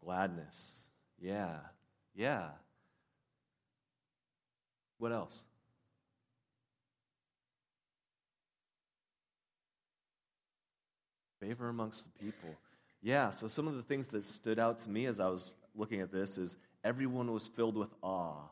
Gladness. 0.04 0.38
Gladness. 0.38 0.82
Yeah, 1.20 1.58
yeah. 2.16 2.50
What 5.00 5.12
else? 5.12 5.44
Favor 11.42 11.70
amongst 11.70 12.06
the 12.06 12.24
people. 12.24 12.56
Yeah, 13.02 13.32
so 13.32 13.48
some 13.48 13.68
of 13.68 13.76
the 13.76 13.82
things 13.82 14.10
that 14.10 14.24
stood 14.24 14.60
out 14.60 14.78
to 14.80 14.90
me 14.90 15.08
as 15.08 15.20
I 15.20 15.28
was 15.28 15.56
looking 15.76 16.00
at 16.00 16.12
this 16.12 16.38
is 16.38 16.56
everyone 16.84 17.34
was 17.34 17.48
filled 17.48 17.76
with 17.76 17.90
awe. 18.04 18.44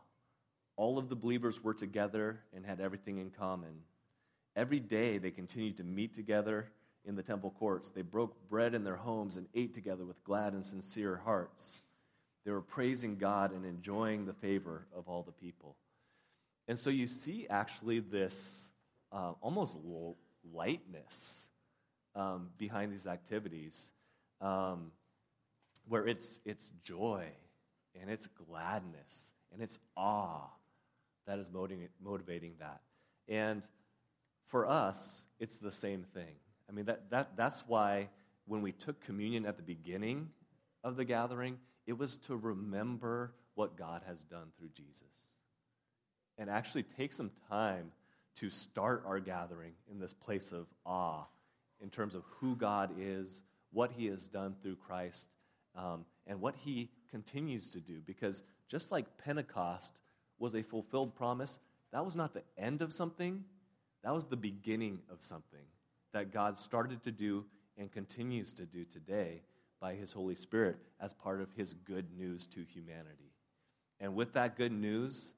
All 0.76 0.98
of 0.98 1.08
the 1.08 1.16
believers 1.16 1.64
were 1.64 1.76
together 1.76 2.40
and 2.56 2.66
had 2.66 2.82
everything 2.82 3.20
in 3.20 3.30
common. 3.30 3.84
Every 4.56 4.80
day 4.80 5.20
they 5.20 5.30
continued 5.30 5.78
to 5.78 5.84
meet 5.84 6.16
together 6.16 6.72
in 7.06 7.16
the 7.16 7.22
temple 7.22 7.54
courts. 7.60 7.90
They 7.90 8.02
broke 8.02 8.50
bread 8.50 8.74
in 8.74 8.84
their 8.84 8.96
homes 8.96 9.38
and 9.38 9.48
ate 9.54 9.76
together 9.76 10.04
with 10.04 10.24
glad 10.24 10.54
and 10.54 10.66
sincere 10.66 11.22
hearts. 11.24 11.82
They 12.44 12.52
were 12.52 12.62
praising 12.62 13.18
God 13.18 13.52
and 13.52 13.66
enjoying 13.66 14.26
the 14.26 14.34
favor 14.34 14.88
of 14.96 15.08
all 15.08 15.22
the 15.22 15.32
people. 15.32 15.76
And 16.68 16.80
so 16.80 16.90
you 16.90 17.06
see 17.06 17.46
actually 17.52 18.00
this 18.00 18.70
uh, 19.12 19.34
almost 19.42 19.78
lightness 20.52 21.49
um, 22.16 22.50
behind 22.58 22.92
these 22.92 23.08
activities 23.08 23.90
um, 24.42 24.92
where 25.88 26.08
it's, 26.08 26.40
it's 26.46 26.72
joy 26.84 27.26
and 28.00 28.10
it's 28.10 28.28
gladness 28.48 29.34
and 29.54 29.62
it's 29.62 29.80
awe 29.96 30.48
that 31.28 31.40
is 31.40 31.52
motivating 32.02 32.54
that. 32.60 32.82
And 33.28 33.64
for 34.48 34.68
us, 34.68 35.24
it's 35.40 35.58
the 35.58 35.72
same 35.72 36.04
thing. 36.04 36.36
I 36.68 36.72
mean, 36.72 36.86
that, 36.86 37.10
that, 37.12 37.32
that's 37.36 37.64
why 37.68 38.10
when 38.46 38.62
we 38.62 38.72
took 38.72 39.00
communion 39.06 39.46
at 39.46 39.58
the 39.58 39.64
beginning 39.64 40.30
of 40.84 40.96
the 40.96 41.06
gathering, 41.06 41.58
it 41.86 41.98
was 41.98 42.18
to 42.18 42.36
remember 42.36 43.34
what 43.56 43.78
God 43.78 44.02
has 44.08 44.20
done 44.24 44.48
through 44.58 44.70
Jesus. 44.76 45.04
And 46.38 46.50
actually 46.50 46.84
take 46.84 47.14
some 47.14 47.32
time 47.50 47.92
to 48.38 48.50
start 48.50 49.04
our 49.06 49.20
gathering 49.20 49.74
in 49.92 50.00
this 50.00 50.14
place 50.14 50.52
of 50.52 50.66
awe 50.86 51.26
in 51.82 51.90
terms 51.90 52.16
of 52.16 52.24
who 52.40 52.56
God 52.56 52.92
is, 52.98 53.42
what 53.72 53.92
He 53.92 54.08
has 54.08 54.28
done 54.28 54.56
through 54.62 54.76
Christ, 54.76 55.28
um, 55.76 56.06
and 56.28 56.42
what 56.42 56.56
He 56.56 56.90
continues 57.10 57.70
to 57.72 57.80
do. 57.80 58.02
Because 58.06 58.44
just 58.68 58.92
like 58.92 59.18
Pentecost 59.18 59.98
was 60.38 60.56
a 60.56 60.64
fulfilled 60.64 61.16
promise, 61.16 61.60
that 61.92 62.06
was 62.06 62.16
not 62.16 62.34
the 62.34 62.44
end 62.58 62.82
of 62.82 62.94
something, 62.94 63.44
that 64.04 64.14
was 64.14 64.26
the 64.26 64.38
beginning 64.38 65.00
of 65.12 65.24
something 65.24 65.66
that 66.14 66.32
God 66.32 66.58
started 66.58 67.04
to 67.04 67.12
do 67.12 67.46
and 67.78 67.92
continues 67.92 68.54
to 68.54 68.66
do 68.66 68.84
today 68.86 69.42
by 69.80 69.96
His 69.96 70.12
Holy 70.12 70.36
Spirit 70.36 70.78
as 71.00 71.14
part 71.14 71.42
of 71.42 71.50
His 71.56 71.74
good 71.74 72.06
news 72.18 72.46
to 72.48 72.64
humanity. 72.64 73.34
And 74.00 74.16
with 74.16 74.34
that 74.34 74.58
good 74.58 74.72
news 74.72 75.34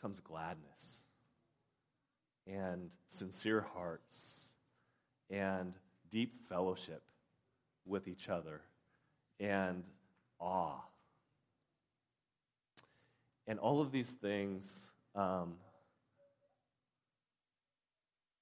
comes 0.00 0.20
gladness 0.20 1.02
and 2.46 2.90
sincere 3.08 3.66
hearts 3.74 4.48
and 5.30 5.74
deep 6.10 6.48
fellowship 6.48 7.02
with 7.84 8.08
each 8.08 8.28
other 8.28 8.60
and 9.38 9.84
awe 10.40 10.80
and 13.46 13.58
all 13.58 13.80
of 13.80 13.92
these 13.92 14.10
things 14.10 14.90
um, 15.14 15.54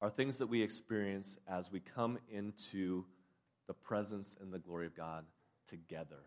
are 0.00 0.10
things 0.10 0.38
that 0.38 0.46
we 0.46 0.62
experience 0.62 1.38
as 1.46 1.70
we 1.70 1.80
come 1.80 2.18
into 2.30 3.04
the 3.66 3.74
presence 3.74 4.36
and 4.40 4.52
the 4.52 4.58
glory 4.58 4.86
of 4.86 4.96
God 4.96 5.24
together 5.68 6.24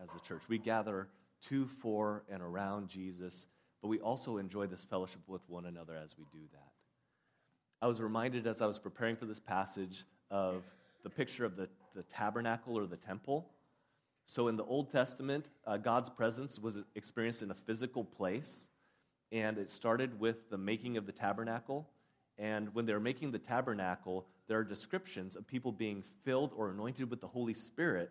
as 0.00 0.10
the 0.10 0.20
church. 0.20 0.42
We 0.48 0.58
gather 0.58 1.08
to, 1.48 1.66
for, 1.66 2.22
and 2.30 2.42
around 2.42 2.88
Jesus, 2.88 3.46
but 3.80 3.88
we 3.88 3.98
also 3.98 4.36
enjoy 4.36 4.66
this 4.66 4.84
fellowship 4.84 5.22
with 5.26 5.42
one 5.48 5.66
another 5.66 5.94
as 5.96 6.16
we 6.16 6.24
do 6.32 6.46
that. 6.52 6.70
I 7.80 7.88
was 7.88 8.00
reminded 8.00 8.46
as 8.46 8.62
I 8.62 8.66
was 8.66 8.78
preparing 8.78 9.16
for 9.16 9.26
this 9.26 9.40
passage 9.40 10.04
of 10.32 10.64
the 11.04 11.10
picture 11.10 11.44
of 11.44 11.54
the, 11.54 11.68
the 11.94 12.02
tabernacle 12.04 12.76
or 12.76 12.86
the 12.86 12.96
temple. 12.96 13.50
So 14.26 14.48
in 14.48 14.56
the 14.56 14.64
Old 14.64 14.90
Testament, 14.90 15.50
uh, 15.66 15.76
God's 15.76 16.08
presence 16.08 16.58
was 16.58 16.80
experienced 16.94 17.42
in 17.42 17.50
a 17.50 17.54
physical 17.54 18.02
place, 18.02 18.66
and 19.30 19.58
it 19.58 19.70
started 19.70 20.18
with 20.18 20.48
the 20.50 20.56
making 20.56 20.96
of 20.96 21.06
the 21.06 21.12
tabernacle. 21.12 21.88
And 22.38 22.74
when 22.74 22.86
they're 22.86 22.98
making 22.98 23.30
the 23.30 23.38
tabernacle, 23.38 24.26
there 24.48 24.58
are 24.58 24.64
descriptions 24.64 25.36
of 25.36 25.46
people 25.46 25.70
being 25.70 26.02
filled 26.24 26.52
or 26.56 26.70
anointed 26.70 27.10
with 27.10 27.20
the 27.20 27.26
Holy 27.26 27.54
Spirit 27.54 28.10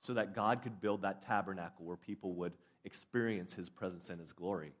so 0.00 0.14
that 0.14 0.34
God 0.34 0.62
could 0.62 0.80
build 0.80 1.02
that 1.02 1.22
tabernacle 1.22 1.84
where 1.84 1.96
people 1.96 2.34
would 2.34 2.52
experience 2.84 3.54
his 3.54 3.70
presence 3.70 4.10
and 4.10 4.20
his 4.20 4.32
glory. 4.32 4.72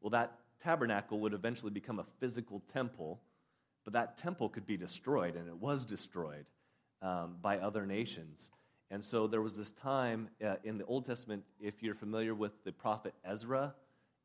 Well, 0.00 0.10
that 0.10 0.32
tabernacle 0.62 1.20
would 1.20 1.32
eventually 1.32 1.70
become 1.70 1.98
a 1.98 2.06
physical 2.20 2.62
temple, 2.72 3.20
but 3.86 3.92
that 3.92 4.18
temple 4.18 4.48
could 4.48 4.66
be 4.66 4.76
destroyed, 4.76 5.36
and 5.36 5.46
it 5.46 5.56
was 5.56 5.84
destroyed 5.84 6.44
um, 7.02 7.36
by 7.40 7.58
other 7.58 7.86
nations. 7.86 8.50
And 8.90 9.04
so 9.04 9.28
there 9.28 9.40
was 9.40 9.56
this 9.56 9.70
time 9.70 10.28
uh, 10.44 10.56
in 10.64 10.76
the 10.76 10.84
Old 10.86 11.06
Testament, 11.06 11.44
if 11.60 11.84
you're 11.84 11.94
familiar 11.94 12.34
with 12.34 12.64
the 12.64 12.72
prophet 12.72 13.14
Ezra 13.24 13.74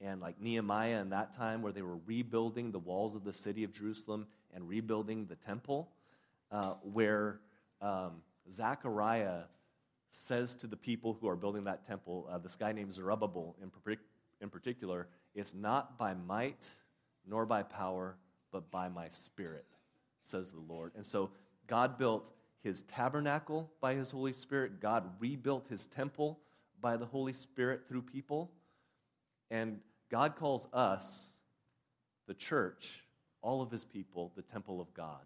and 0.02 0.20
like 0.20 0.42
Nehemiah 0.42 1.00
in 1.00 1.12
that 1.12 1.38
time, 1.38 1.62
where 1.62 1.72
they 1.72 1.84
were 1.84 2.00
rebuilding 2.08 2.72
the 2.72 2.80
walls 2.80 3.16
of 3.16 3.24
the 3.24 3.32
city 3.32 3.64
of 3.64 3.72
Jerusalem 3.72 4.26
and 4.52 4.68
rebuilding 4.68 5.28
the 5.28 5.36
temple, 5.36 5.90
uh, 6.52 6.74
where 6.82 7.40
um, 7.84 8.24
Zechariah 8.52 9.44
says 10.10 10.56
to 10.56 10.66
the 10.66 10.76
people 10.76 11.16
who 11.22 11.28
are 11.28 11.36
building 11.36 11.66
that 11.66 11.86
temple, 11.86 12.28
uh, 12.32 12.40
this 12.40 12.56
guy 12.56 12.72
named 12.72 12.94
Zerubbabel 12.94 13.56
in, 13.62 13.70
in 14.42 14.50
particular, 14.50 15.08
it's 15.36 15.54
not 15.54 16.00
by 16.00 16.16
might 16.16 16.68
nor 17.28 17.46
by 17.46 17.62
power, 17.62 18.18
but 18.52 18.72
by 18.72 18.90
my 18.90 19.10
spirit, 19.10 19.66
says 20.24 20.52
the 20.52 20.60
Lord. 20.60 20.92
And 20.96 21.06
so 21.06 21.32
God 21.68 21.98
built 21.98 22.24
his 22.64 22.84
tabernacle 22.84 23.72
by 23.82 23.96
his 23.96 24.12
Holy 24.12 24.34
Spirit. 24.34 24.82
God 24.82 25.06
rebuilt 25.20 25.68
his 25.70 25.88
temple 25.88 26.40
by 26.80 26.98
the 26.98 27.06
Holy 27.06 27.34
Spirit 27.34 27.82
through 27.88 28.04
people. 28.04 28.52
And 29.50 29.80
God 30.10 30.36
calls 30.36 30.68
us, 30.74 31.30
the 32.28 32.34
church, 32.34 33.04
all 33.42 33.62
of 33.62 33.72
his 33.72 33.84
people, 33.84 34.32
the 34.36 34.42
temple 34.42 34.80
of 34.80 34.94
God. 34.94 35.26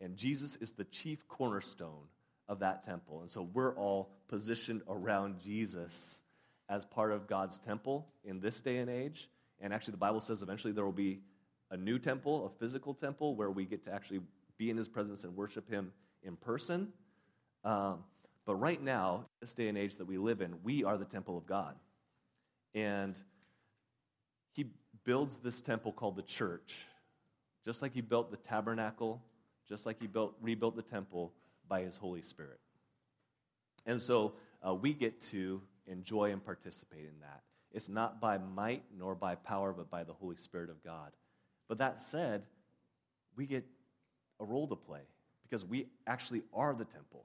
And 0.00 0.16
Jesus 0.16 0.56
is 0.56 0.72
the 0.72 0.84
chief 0.84 1.26
cornerstone 1.28 2.06
of 2.48 2.60
that 2.60 2.84
temple. 2.86 3.20
And 3.20 3.30
so 3.30 3.48
we're 3.52 3.74
all 3.74 4.10
positioned 4.28 4.82
around 4.88 5.40
Jesus 5.40 6.20
as 6.68 6.84
part 6.84 7.12
of 7.12 7.26
God's 7.26 7.58
temple 7.58 8.06
in 8.24 8.40
this 8.40 8.60
day 8.60 8.78
and 8.78 8.88
age. 8.88 9.28
And 9.60 9.72
actually, 9.72 9.92
the 9.92 9.98
Bible 9.98 10.20
says 10.20 10.42
eventually 10.42 10.72
there 10.72 10.84
will 10.84 10.92
be 10.92 11.20
a 11.70 11.76
new 11.76 11.98
temple, 11.98 12.46
a 12.46 12.58
physical 12.58 12.94
temple, 12.94 13.34
where 13.34 13.50
we 13.50 13.64
get 13.64 13.84
to 13.84 13.92
actually 13.92 14.20
be 14.56 14.70
in 14.70 14.76
his 14.76 14.88
presence 14.88 15.24
and 15.24 15.36
worship 15.36 15.68
him 15.70 15.92
in 16.22 16.36
person. 16.36 16.88
Um, 17.64 18.04
but 18.46 18.56
right 18.56 18.82
now, 18.82 19.26
this 19.40 19.52
day 19.52 19.68
and 19.68 19.76
age 19.76 19.96
that 19.96 20.06
we 20.06 20.16
live 20.18 20.40
in, 20.40 20.54
we 20.62 20.84
are 20.84 20.96
the 20.96 21.04
temple 21.04 21.36
of 21.36 21.46
God. 21.46 21.74
And 22.74 23.14
he 24.52 24.66
builds 25.04 25.36
this 25.38 25.60
temple 25.60 25.92
called 25.92 26.16
the 26.16 26.22
church, 26.22 26.86
just 27.64 27.82
like 27.82 27.92
he 27.92 28.00
built 28.00 28.30
the 28.30 28.36
tabernacle, 28.36 29.22
just 29.68 29.84
like 29.84 30.00
he 30.00 30.06
built, 30.06 30.34
rebuilt 30.40 30.76
the 30.76 30.82
temple 30.82 31.32
by 31.68 31.82
his 31.82 31.96
Holy 31.96 32.22
Spirit. 32.22 32.58
And 33.86 34.00
so 34.00 34.34
uh, 34.66 34.74
we 34.74 34.92
get 34.92 35.20
to 35.30 35.60
enjoy 35.86 36.32
and 36.32 36.44
participate 36.44 37.04
in 37.04 37.20
that. 37.20 37.42
It's 37.72 37.88
not 37.88 38.20
by 38.20 38.38
might 38.38 38.84
nor 38.98 39.14
by 39.14 39.34
power, 39.34 39.72
but 39.72 39.90
by 39.90 40.04
the 40.04 40.12
Holy 40.12 40.36
Spirit 40.36 40.70
of 40.70 40.82
God. 40.82 41.12
But 41.68 41.78
that 41.78 42.00
said, 42.00 42.42
we 43.36 43.46
get 43.46 43.64
a 44.40 44.44
role 44.44 44.66
to 44.68 44.76
play 44.76 45.00
because 45.42 45.64
we 45.64 45.86
actually 46.06 46.42
are 46.54 46.74
the 46.74 46.84
temple. 46.84 47.24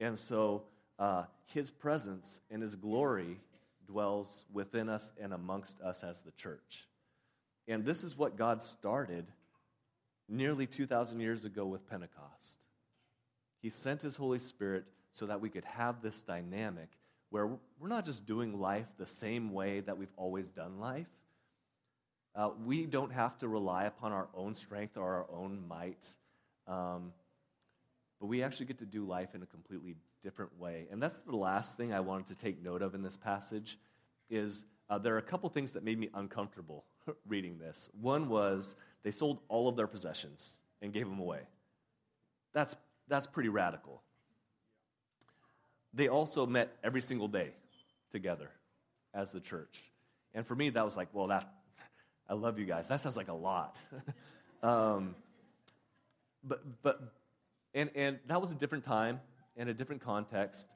And 0.00 0.18
so 0.18 0.64
uh, 0.98 1.24
his 1.46 1.70
presence 1.70 2.40
and 2.50 2.62
his 2.62 2.74
glory 2.74 3.38
dwells 3.86 4.44
within 4.52 4.88
us 4.88 5.12
and 5.20 5.32
amongst 5.32 5.80
us 5.80 6.02
as 6.02 6.20
the 6.20 6.32
church. 6.32 6.88
And 7.68 7.84
this 7.84 8.04
is 8.04 8.16
what 8.16 8.36
God 8.36 8.62
started 8.62 9.26
nearly 10.28 10.66
2,000 10.66 11.20
years 11.20 11.44
ago 11.44 11.66
with 11.66 11.88
Pentecost. 11.88 12.58
He 13.62 13.70
sent 13.70 14.02
his 14.02 14.16
Holy 14.16 14.38
Spirit 14.38 14.84
so 15.12 15.26
that 15.26 15.40
we 15.40 15.48
could 15.48 15.64
have 15.64 16.02
this 16.02 16.22
dynamic 16.22 16.88
where 17.30 17.46
we're 17.80 17.88
not 17.88 18.04
just 18.04 18.26
doing 18.26 18.60
life 18.60 18.86
the 18.98 19.06
same 19.06 19.52
way 19.52 19.80
that 19.80 19.98
we've 19.98 20.12
always 20.16 20.48
done 20.48 20.78
life. 20.78 21.08
Uh, 22.36 22.50
we 22.66 22.84
don't 22.84 23.12
have 23.12 23.38
to 23.38 23.48
rely 23.48 23.84
upon 23.84 24.12
our 24.12 24.28
own 24.36 24.54
strength 24.54 24.96
or 24.96 25.02
our 25.02 25.26
own 25.32 25.66
might 25.66 26.06
um, 26.66 27.12
but 28.20 28.26
we 28.26 28.42
actually 28.42 28.66
get 28.66 28.78
to 28.78 28.86
do 28.86 29.04
life 29.04 29.34
in 29.34 29.42
a 29.42 29.46
completely 29.46 29.94
different 30.22 30.58
way. 30.58 30.86
And 30.90 31.02
that's 31.02 31.18
the 31.18 31.36
last 31.36 31.76
thing 31.76 31.92
I 31.92 32.00
wanted 32.00 32.26
to 32.28 32.34
take 32.34 32.62
note 32.62 32.82
of 32.82 32.94
in 32.94 33.02
this 33.02 33.16
passage 33.16 33.78
is 34.30 34.64
uh, 34.88 34.98
there 34.98 35.14
are 35.14 35.18
a 35.18 35.22
couple 35.22 35.48
things 35.50 35.72
that 35.72 35.84
made 35.84 35.98
me 35.98 36.08
uncomfortable 36.14 36.84
reading 37.28 37.58
this. 37.58 37.88
One 38.00 38.28
was 38.28 38.74
they 39.02 39.10
sold 39.10 39.40
all 39.48 39.68
of 39.68 39.76
their 39.76 39.86
possessions 39.86 40.58
and 40.82 40.92
gave 40.92 41.08
them 41.08 41.20
away. 41.20 41.40
That's, 42.52 42.74
that's 43.08 43.26
pretty 43.26 43.48
radical. 43.48 44.02
They 45.92 46.08
also 46.08 46.46
met 46.46 46.76
every 46.82 47.02
single 47.02 47.28
day 47.28 47.50
together 48.10 48.50
as 49.14 49.32
the 49.32 49.40
church. 49.40 49.84
And 50.34 50.46
for 50.46 50.54
me, 50.54 50.70
that 50.70 50.84
was 50.84 50.96
like, 50.96 51.08
well, 51.12 51.28
that, 51.28 51.50
I 52.28 52.34
love 52.34 52.58
you 52.58 52.66
guys. 52.66 52.88
That 52.88 53.00
sounds 53.00 53.16
like 53.16 53.28
a 53.28 53.34
lot. 53.34 53.78
um, 54.62 55.14
but, 56.42 56.62
but, 56.82 57.00
and, 57.74 57.90
and 57.94 58.18
that 58.26 58.40
was 58.40 58.50
a 58.50 58.54
different 58.54 58.84
time 58.84 59.20
and 59.56 59.68
a 59.68 59.74
different 59.74 60.02
context. 60.02 60.68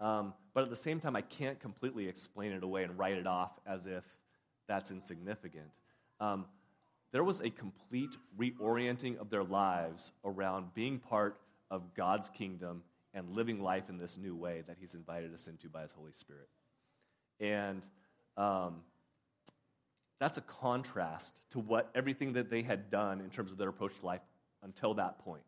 Um, 0.00 0.34
but 0.52 0.64
at 0.64 0.70
the 0.70 0.76
same 0.76 1.00
time, 1.00 1.16
I 1.16 1.22
can't 1.22 1.60
completely 1.60 2.08
explain 2.08 2.52
it 2.52 2.62
away 2.62 2.84
and 2.84 2.98
write 2.98 3.16
it 3.16 3.26
off 3.26 3.52
as 3.66 3.86
if 3.86 4.04
that's 4.68 4.90
insignificant. 4.90 5.68
Um, 6.20 6.46
there 7.12 7.24
was 7.24 7.40
a 7.40 7.50
complete 7.50 8.16
reorienting 8.38 9.18
of 9.18 9.30
their 9.30 9.44
lives 9.44 10.12
around 10.24 10.74
being 10.74 10.98
part 10.98 11.40
of 11.70 11.94
God's 11.94 12.28
kingdom 12.30 12.82
and 13.14 13.30
living 13.30 13.62
life 13.62 13.88
in 13.88 13.96
this 13.96 14.18
new 14.18 14.36
way 14.36 14.62
that 14.66 14.76
He's 14.78 14.94
invited 14.94 15.32
us 15.32 15.46
into 15.46 15.68
by 15.68 15.82
His 15.82 15.92
Holy 15.92 16.12
Spirit. 16.12 16.48
And 17.40 17.82
um, 18.36 18.82
that's 20.18 20.38
a 20.38 20.42
contrast 20.42 21.34
to 21.50 21.58
what 21.58 21.90
everything 21.94 22.34
that 22.34 22.50
they 22.50 22.62
had 22.62 22.90
done 22.90 23.20
in 23.20 23.30
terms 23.30 23.52
of 23.52 23.58
their 23.58 23.68
approach 23.68 23.98
to 24.00 24.06
life 24.06 24.22
until 24.62 24.94
that 24.94 25.18
point. 25.18 25.42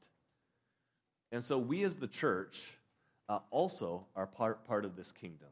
And 1.32 1.42
so 1.42 1.58
we 1.58 1.82
as 1.84 1.96
the 1.96 2.06
church 2.06 2.62
uh, 3.28 3.40
also 3.50 4.06
are 4.16 4.26
part, 4.26 4.66
part 4.66 4.84
of 4.84 4.96
this 4.96 5.12
kingdom, 5.12 5.48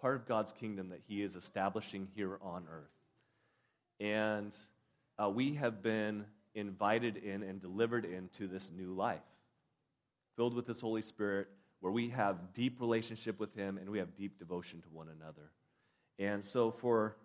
part 0.00 0.16
of 0.16 0.26
God's 0.26 0.52
kingdom 0.52 0.88
that 0.90 1.00
He 1.06 1.22
is 1.22 1.36
establishing 1.36 2.08
here 2.14 2.38
on 2.42 2.66
earth. 2.70 2.90
And 4.00 4.56
uh, 5.22 5.28
we 5.28 5.54
have 5.54 5.82
been 5.82 6.24
invited 6.54 7.18
in 7.18 7.42
and 7.42 7.60
delivered 7.60 8.04
into 8.04 8.48
this 8.48 8.72
new 8.76 8.92
life, 8.92 9.20
filled 10.36 10.54
with 10.54 10.66
this 10.66 10.80
Holy 10.80 11.02
Spirit, 11.02 11.48
where 11.80 11.92
we 11.92 12.08
have 12.10 12.52
deep 12.54 12.80
relationship 12.80 13.38
with 13.38 13.54
Him 13.54 13.78
and 13.78 13.88
we 13.88 13.98
have 13.98 14.16
deep 14.16 14.38
devotion 14.38 14.80
to 14.82 14.88
one 14.88 15.08
another. 15.08 15.50
And 16.18 16.44
so 16.44 16.70
for, 16.70 17.16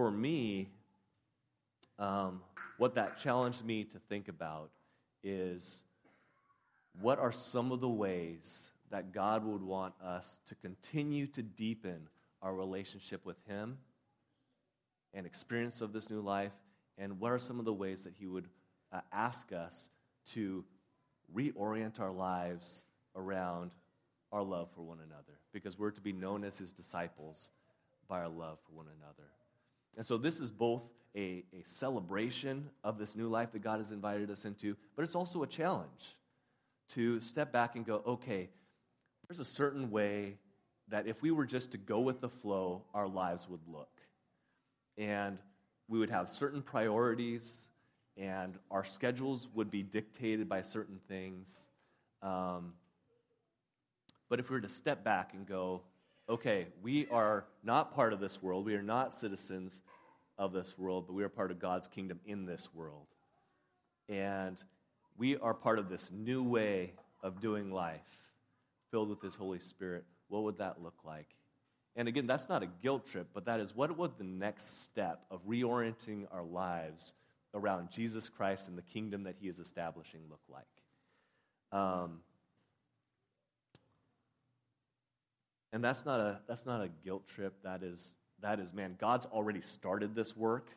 for 0.00 0.10
me, 0.10 0.66
um, 1.98 2.40
what 2.78 2.94
that 2.94 3.18
challenged 3.18 3.62
me 3.62 3.84
to 3.84 3.98
think 4.08 4.28
about 4.28 4.70
is 5.22 5.82
what 7.02 7.18
are 7.18 7.32
some 7.32 7.70
of 7.70 7.80
the 7.80 7.88
ways 7.88 8.70
that 8.90 9.12
God 9.12 9.44
would 9.44 9.62
want 9.62 9.92
us 10.02 10.38
to 10.46 10.54
continue 10.54 11.26
to 11.26 11.42
deepen 11.42 12.08
our 12.40 12.54
relationship 12.54 13.26
with 13.26 13.36
Him 13.46 13.76
and 15.12 15.26
experience 15.26 15.82
of 15.82 15.92
this 15.92 16.08
new 16.08 16.22
life? 16.22 16.54
And 16.96 17.20
what 17.20 17.32
are 17.32 17.38
some 17.38 17.58
of 17.58 17.66
the 17.66 17.74
ways 17.74 18.04
that 18.04 18.14
He 18.18 18.26
would 18.26 18.48
uh, 18.94 19.00
ask 19.12 19.52
us 19.52 19.90
to 20.28 20.64
reorient 21.36 22.00
our 22.00 22.10
lives 22.10 22.84
around 23.14 23.72
our 24.32 24.42
love 24.42 24.70
for 24.74 24.80
one 24.80 25.00
another? 25.06 25.38
Because 25.52 25.78
we're 25.78 25.90
to 25.90 26.00
be 26.00 26.14
known 26.14 26.42
as 26.42 26.56
His 26.56 26.72
disciples 26.72 27.50
by 28.08 28.20
our 28.20 28.30
love 28.30 28.60
for 28.66 28.74
one 28.74 28.86
another. 28.98 29.28
And 29.96 30.06
so 30.06 30.16
this 30.16 30.40
is 30.40 30.50
both 30.50 30.82
a, 31.16 31.44
a 31.52 31.62
celebration 31.64 32.70
of 32.84 32.98
this 32.98 33.16
new 33.16 33.28
life 33.28 33.52
that 33.52 33.62
God 33.62 33.78
has 33.78 33.90
invited 33.90 34.30
us 34.30 34.44
into, 34.44 34.76
but 34.96 35.02
it's 35.02 35.16
also 35.16 35.42
a 35.42 35.46
challenge 35.46 36.16
to 36.90 37.20
step 37.20 37.52
back 37.52 37.76
and 37.76 37.84
go, 37.84 38.02
okay, 38.06 38.48
there's 39.26 39.40
a 39.40 39.44
certain 39.44 39.90
way 39.90 40.36
that 40.88 41.06
if 41.06 41.22
we 41.22 41.30
were 41.30 41.46
just 41.46 41.72
to 41.72 41.78
go 41.78 42.00
with 42.00 42.20
the 42.20 42.28
flow, 42.28 42.82
our 42.94 43.08
lives 43.08 43.48
would 43.48 43.60
look. 43.68 44.00
And 44.98 45.38
we 45.88 45.98
would 45.98 46.10
have 46.10 46.28
certain 46.28 46.62
priorities, 46.62 47.68
and 48.16 48.58
our 48.70 48.84
schedules 48.84 49.48
would 49.54 49.70
be 49.70 49.82
dictated 49.82 50.48
by 50.48 50.62
certain 50.62 51.00
things. 51.08 51.66
Um, 52.22 52.74
but 54.28 54.38
if 54.40 54.50
we 54.50 54.54
were 54.54 54.60
to 54.60 54.68
step 54.68 55.02
back 55.04 55.32
and 55.32 55.46
go, 55.46 55.82
okay, 56.30 56.68
we 56.80 57.08
are 57.10 57.44
not 57.64 57.94
part 57.94 58.12
of 58.12 58.20
this 58.20 58.42
world, 58.42 58.64
we 58.64 58.74
are 58.74 58.82
not 58.82 59.12
citizens 59.12 59.80
of 60.38 60.52
this 60.52 60.78
world, 60.78 61.04
but 61.06 61.12
we 61.12 61.24
are 61.24 61.28
part 61.28 61.50
of 61.50 61.58
God's 61.58 61.88
kingdom 61.88 62.20
in 62.24 62.46
this 62.46 62.68
world. 62.72 63.06
And 64.08 64.62
we 65.18 65.36
are 65.36 65.52
part 65.52 65.78
of 65.78 65.88
this 65.88 66.10
new 66.10 66.42
way 66.42 66.92
of 67.22 67.40
doing 67.40 67.72
life 67.72 68.00
filled 68.90 69.10
with 69.10 69.20
His 69.20 69.34
Holy 69.34 69.58
Spirit. 69.58 70.04
What 70.28 70.44
would 70.44 70.58
that 70.58 70.80
look 70.80 70.94
like? 71.04 71.26
And 71.96 72.06
again, 72.06 72.26
that's 72.26 72.48
not 72.48 72.62
a 72.62 72.66
guilt 72.66 73.06
trip, 73.06 73.28
but 73.34 73.46
that 73.46 73.58
is 73.60 73.74
what 73.74 73.96
would 73.98 74.16
the 74.16 74.24
next 74.24 74.82
step 74.84 75.20
of 75.30 75.44
reorienting 75.46 76.26
our 76.32 76.44
lives 76.44 77.12
around 77.52 77.90
Jesus 77.90 78.28
Christ 78.28 78.68
and 78.68 78.78
the 78.78 78.82
kingdom 78.82 79.24
that 79.24 79.34
He 79.40 79.48
is 79.48 79.58
establishing 79.58 80.20
look 80.30 80.40
like? 80.48 80.64
Um, 81.72 82.20
and 85.72 85.82
that's 85.82 86.04
not 86.04 86.20
a 86.20 86.40
that's 86.46 86.66
not 86.66 86.82
a 86.82 86.88
guilt 87.04 87.26
trip. 87.28 87.54
That 87.62 87.82
is 87.82 88.16
that 88.42 88.58
is, 88.60 88.72
man, 88.72 88.96
God's 88.98 89.26
already 89.26 89.60
started 89.60 90.14
this 90.14 90.36
work 90.36 90.70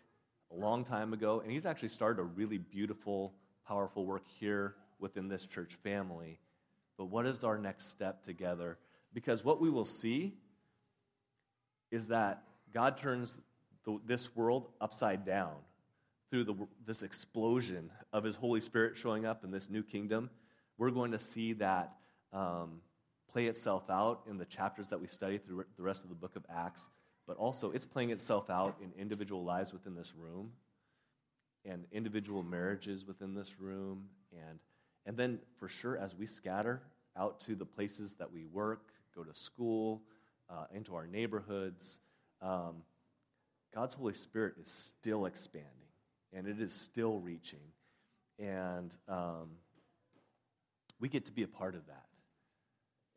a 0.52 0.56
long 0.56 0.84
time 0.84 1.14
ago, 1.14 1.40
and 1.42 1.52
He's 1.52 1.66
actually 1.66 1.90
started 1.90 2.22
a 2.22 2.26
really 2.26 2.58
beautiful, 2.58 3.34
powerful 3.68 4.06
work 4.06 4.24
here 4.40 4.76
within 5.00 5.28
this 5.28 5.46
church 5.46 5.76
family, 5.84 6.40
but 6.98 7.06
what 7.06 7.26
is 7.26 7.44
our 7.44 7.58
next 7.58 7.88
step 7.88 8.24
together? 8.24 8.78
Because 9.14 9.44
what 9.44 9.60
we 9.60 9.70
will 9.70 9.86
see 9.86 10.34
is 11.92 12.08
that 12.08 12.44
God 12.74 12.98
turns 12.98 13.40
the, 13.86 14.00
this 14.06 14.36
world 14.36 14.70
upside 14.82 15.26
down 15.26 15.54
through 16.32 16.46
the, 16.46 16.56
this 16.86 17.04
explosion 17.04 17.92
of 18.12 18.24
His 18.24 18.36
Holy 18.36 18.62
Spirit 18.62 18.98
showing 18.98 19.26
up 19.26 19.44
in 19.44 19.52
this 19.52 19.70
new 19.70 19.84
kingdom. 19.84 20.30
We're 20.78 20.90
going 20.90 21.12
to 21.12 21.20
see 21.20 21.54
that 21.54 21.94
um, 22.32 22.82
play 23.34 23.48
itself 23.48 23.90
out 23.90 24.22
in 24.30 24.38
the 24.38 24.46
chapters 24.46 24.90
that 24.90 25.02
we 25.02 25.08
study 25.08 25.38
through 25.38 25.66
the 25.76 25.84
rest 25.84 26.04
of 26.04 26.10
the 26.10 26.16
book 26.16 26.36
of 26.36 26.46
Acts, 26.54 26.90
but 27.28 27.36
also 27.38 27.72
it's 27.72 27.86
playing 27.86 28.12
itself 28.12 28.50
out 28.50 28.78
in 28.82 28.92
individual 29.00 29.44
lives 29.44 29.74
within 29.74 29.96
this 29.96 30.14
room 30.16 30.52
and 31.66 31.86
individual 31.92 32.44
marriages 32.44 33.06
within 33.06 33.34
this 33.34 33.60
room. 33.60 34.06
And 34.32 34.60
and 35.06 35.18
then 35.18 35.40
for 35.58 35.68
sure 35.68 35.98
as 35.98 36.16
we 36.16 36.26
scatter 36.26 36.82
out 37.18 37.42
to 37.42 37.56
the 37.56 37.66
places 37.66 38.14
that 38.14 38.32
we 38.32 38.46
work 38.46 38.90
go 39.16 39.24
to 39.24 39.34
school 39.34 40.02
uh, 40.50 40.66
into 40.74 40.96
our 40.96 41.06
neighborhoods 41.06 42.00
um, 42.42 42.78
god's 43.76 43.94
holy 43.94 44.14
spirit 44.14 44.54
is 44.60 44.70
still 44.70 45.26
expanding 45.26 45.84
and 46.34 46.48
it 46.48 46.60
is 46.60 46.74
still 46.74 47.20
reaching. 47.20 47.60
And 48.40 48.96
um, 49.08 49.52
we 51.00 51.08
get 51.08 51.26
to 51.26 51.32
be 51.32 51.44
a 51.44 51.48
part 51.48 51.76
of 51.76 51.86
that 51.88 52.06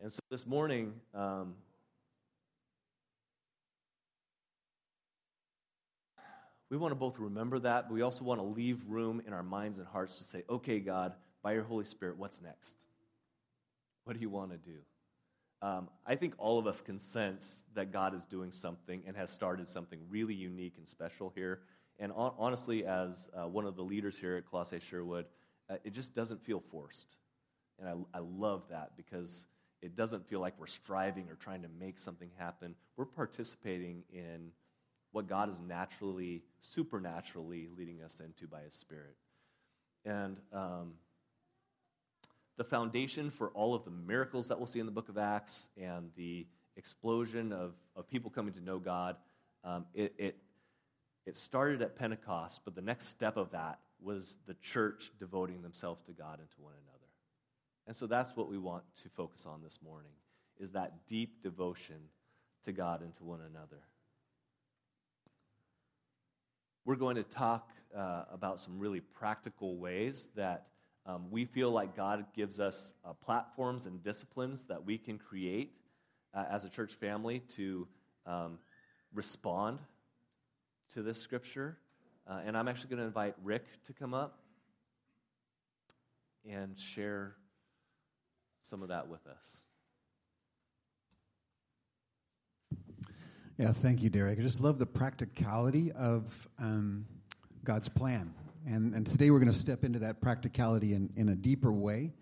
and 0.01 0.13
so 0.13 0.21
this 0.31 0.47
morning, 0.47 0.93
um, 1.15 1.55
we 6.71 6.77
want 6.77 6.93
to 6.93 6.97
both 6.97 7.19
remember 7.19 7.59
that, 7.61 7.89
but 7.89 7.95
we 7.95 8.03
also 8.03 8.25
want 8.25 8.41
to 8.41 8.47
leave 8.47 8.83
room 8.87 9.23
in 9.27 9.33
our 9.33 9.43
minds 9.43 9.79
and 9.79 9.87
hearts 9.87 10.19
to 10.19 10.25
say, 10.25 10.43
okay, 10.51 10.81
God, 10.81 11.15
by 11.43 11.53
your 11.53 11.63
Holy 11.63 11.85
Spirit, 11.85 12.19
what's 12.19 12.43
next? 12.43 12.77
What 14.05 14.15
do 14.15 14.21
you 14.21 14.29
want 14.29 14.51
to 14.51 14.59
do? 14.59 14.79
Um, 15.63 15.89
I 16.05 16.15
think 16.15 16.35
all 16.37 16.59
of 16.59 16.67
us 16.67 16.81
can 16.83 16.99
sense 16.99 17.65
that 17.75 17.91
God 17.91 18.15
is 18.15 18.27
doing 18.27 18.53
something 18.53 19.03
and 19.07 19.17
has 19.17 19.31
started 19.31 19.69
something 19.69 20.01
really 20.11 20.35
unique 20.35 20.75
and 20.77 20.87
special 20.87 21.33
here. 21.35 21.61
And 21.99 22.13
on, 22.13 22.33
honestly, 22.39 22.85
as 22.85 23.31
uh, 23.35 23.49
one 23.49 23.65
of 23.65 23.75
the 23.75 23.83
leaders 23.83 24.19
here 24.19 24.37
at 24.37 24.45
Colossae 24.45 24.81
Sherwood, 24.81 25.25
uh, 25.71 25.77
it 25.85 25.95
just 25.95 26.15
doesn't 26.15 26.45
feel 26.45 26.61
forced. 26.61 27.17
And 27.79 27.89
I, 27.89 28.19
I 28.19 28.21
love 28.21 28.65
that 28.71 28.91
because 28.97 29.47
it 29.83 29.97
doesn't 29.97 30.27
feel 30.27 30.41
like 30.41 30.55
we're 30.59 30.67
striving 30.67 31.29
or 31.31 31.35
trying 31.35 31.63
to 31.63 31.69
make 31.79 31.99
something 31.99 32.31
happen. 32.39 32.75
We're 32.97 33.05
participating 33.05 34.05
in 34.13 34.51
what 35.13 35.29
God 35.29 35.49
is 35.49 35.59
naturally, 35.67 36.43
supernaturally 36.61 37.69
leading 37.77 38.03
us 38.03 38.21
into 38.21 38.47
by 38.47 38.63
His 38.63 38.75
Spirit. 38.75 39.17
And 40.05 40.39
um, 40.53 40.95
the 42.57 42.65
foundation 42.65 43.31
for 43.31 43.49
all 43.51 43.75
of 43.75 43.85
the 43.85 43.91
miracles 43.91 44.49
that 44.49 44.59
we'll 44.59 44.67
see 44.67 44.81
in 44.81 44.87
the 44.87 44.93
book 44.93 45.09
of 45.09 45.19
Acts 45.19 45.69
and 45.81 46.11
the 46.17 46.47
explosion 46.77 47.53
of, 47.53 47.75
of 47.95 48.09
people 48.09 48.31
coming 48.31 48.55
to 48.55 48.61
know 48.61 48.79
God, 48.79 49.17
um, 49.65 49.87
it, 49.95 50.15
it, 50.19 50.37
it 51.27 51.37
started 51.37 51.83
at 51.83 51.97
Pentecost, 51.97 52.61
but 52.65 52.75
the 52.75 52.83
next 52.83 53.09
step 53.09 53.37
of 53.37 53.51
that 53.51 53.81
was 54.01 54.37
the 54.47 54.55
church 54.55 55.11
devoting 55.19 55.63
themselves 55.63 56.03
to 56.03 56.13
God 56.13 56.39
and 56.39 56.51
to 56.51 56.57
one 56.61 56.73
another. 56.73 56.96
And 57.87 57.97
so 57.97 58.07
that's 58.07 58.37
what 58.37 58.49
we 58.49 58.59
want 58.59 58.83
to 59.03 59.09
focus 59.09 59.47
on 59.47 59.63
this 59.63 59.79
morning 59.85 60.13
is 60.59 60.73
that 60.73 61.07
deep 61.07 61.43
devotion 61.43 61.97
to 62.65 62.73
God 62.73 63.03
and 63.03 63.15
to 63.15 63.25
one 63.25 63.41
another. 63.41 63.83
We're 66.85 66.97
going 66.97 67.17
to 67.17 67.23
talk 67.23 67.71
uh, 67.97 68.25
about 68.33 68.61
some 68.61 68.79
really 68.79 69.01
practical 69.01 69.77
ways 69.77 70.29
that 70.35 70.69
um, 71.05 71.31
we 71.31 71.45
feel 71.45 71.71
like 71.71 71.97
God 71.97 72.25
gives 72.35 72.59
us 72.59 72.93
uh, 73.05 73.13
platforms 73.13 73.87
and 73.87 74.03
disciplines 74.03 74.65
that 74.65 74.85
we 74.85 74.99
can 74.99 75.19
create 75.19 75.73
uh, 76.35 76.45
as 76.51 76.65
a 76.65 76.69
church 76.69 76.95
family 76.95 77.41
to 77.55 77.87
um, 78.27 78.59
respond 79.15 79.79
to 80.95 81.03
this 81.03 81.21
scripture. 81.21 81.79
Uh, 82.29 82.41
and 82.45 82.57
I'm 82.57 82.67
actually 82.67 82.91
going 82.91 83.01
to 83.01 83.07
invite 83.07 83.35
Rick 83.45 83.65
to 83.85 83.93
come 83.93 84.15
up 84.15 84.41
and 86.49 86.79
share 86.79 87.37
some 88.67 88.83
of 88.83 88.89
that 88.89 89.09
with 89.09 89.25
us. 89.29 89.59
Yeah, 93.59 93.73
thank 93.73 94.03
you, 94.03 94.11
Derek. 94.11 94.39
I 94.39 94.43
just 94.43 94.61
love 94.61 94.79
the 94.79 94.87
practicality 94.87 95.93
of 95.93 96.49
um, 96.59 97.07
God's 97.65 97.89
plan. 97.89 98.35
And, 98.67 98.93
and 98.93 99.07
today 99.07 99.31
we're 99.31 99.39
going 99.39 99.53
to 99.53 99.59
step 99.59 99.85
into 99.85 100.01
that 100.01 100.21
practicality 100.21 100.95
in, 100.95 101.11
in 101.17 101.29
a 101.29 101.37
deeper 101.37 101.73
way. 101.73 102.13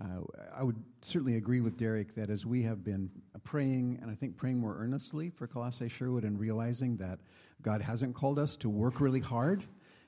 Uh, 0.00 0.20
I 0.56 0.62
would 0.62 0.76
certainly 1.02 1.36
agree 1.36 1.60
with 1.60 1.76
Derek 1.76 2.14
that 2.14 2.30
as 2.30 2.46
we 2.46 2.62
have 2.62 2.84
been 2.84 3.10
praying, 3.42 3.98
and 4.00 4.08
I 4.08 4.14
think 4.14 4.36
praying 4.36 4.60
more 4.60 4.76
earnestly 4.78 5.30
for 5.30 5.48
Colossae 5.48 5.88
Sherwood 5.88 6.22
and 6.22 6.38
realizing 6.38 6.96
that 6.98 7.18
God 7.60 7.82
hasn't 7.82 8.14
called 8.14 8.38
us 8.38 8.56
to 8.58 8.68
work 8.68 9.00
really 9.00 9.20
hard 9.20 9.64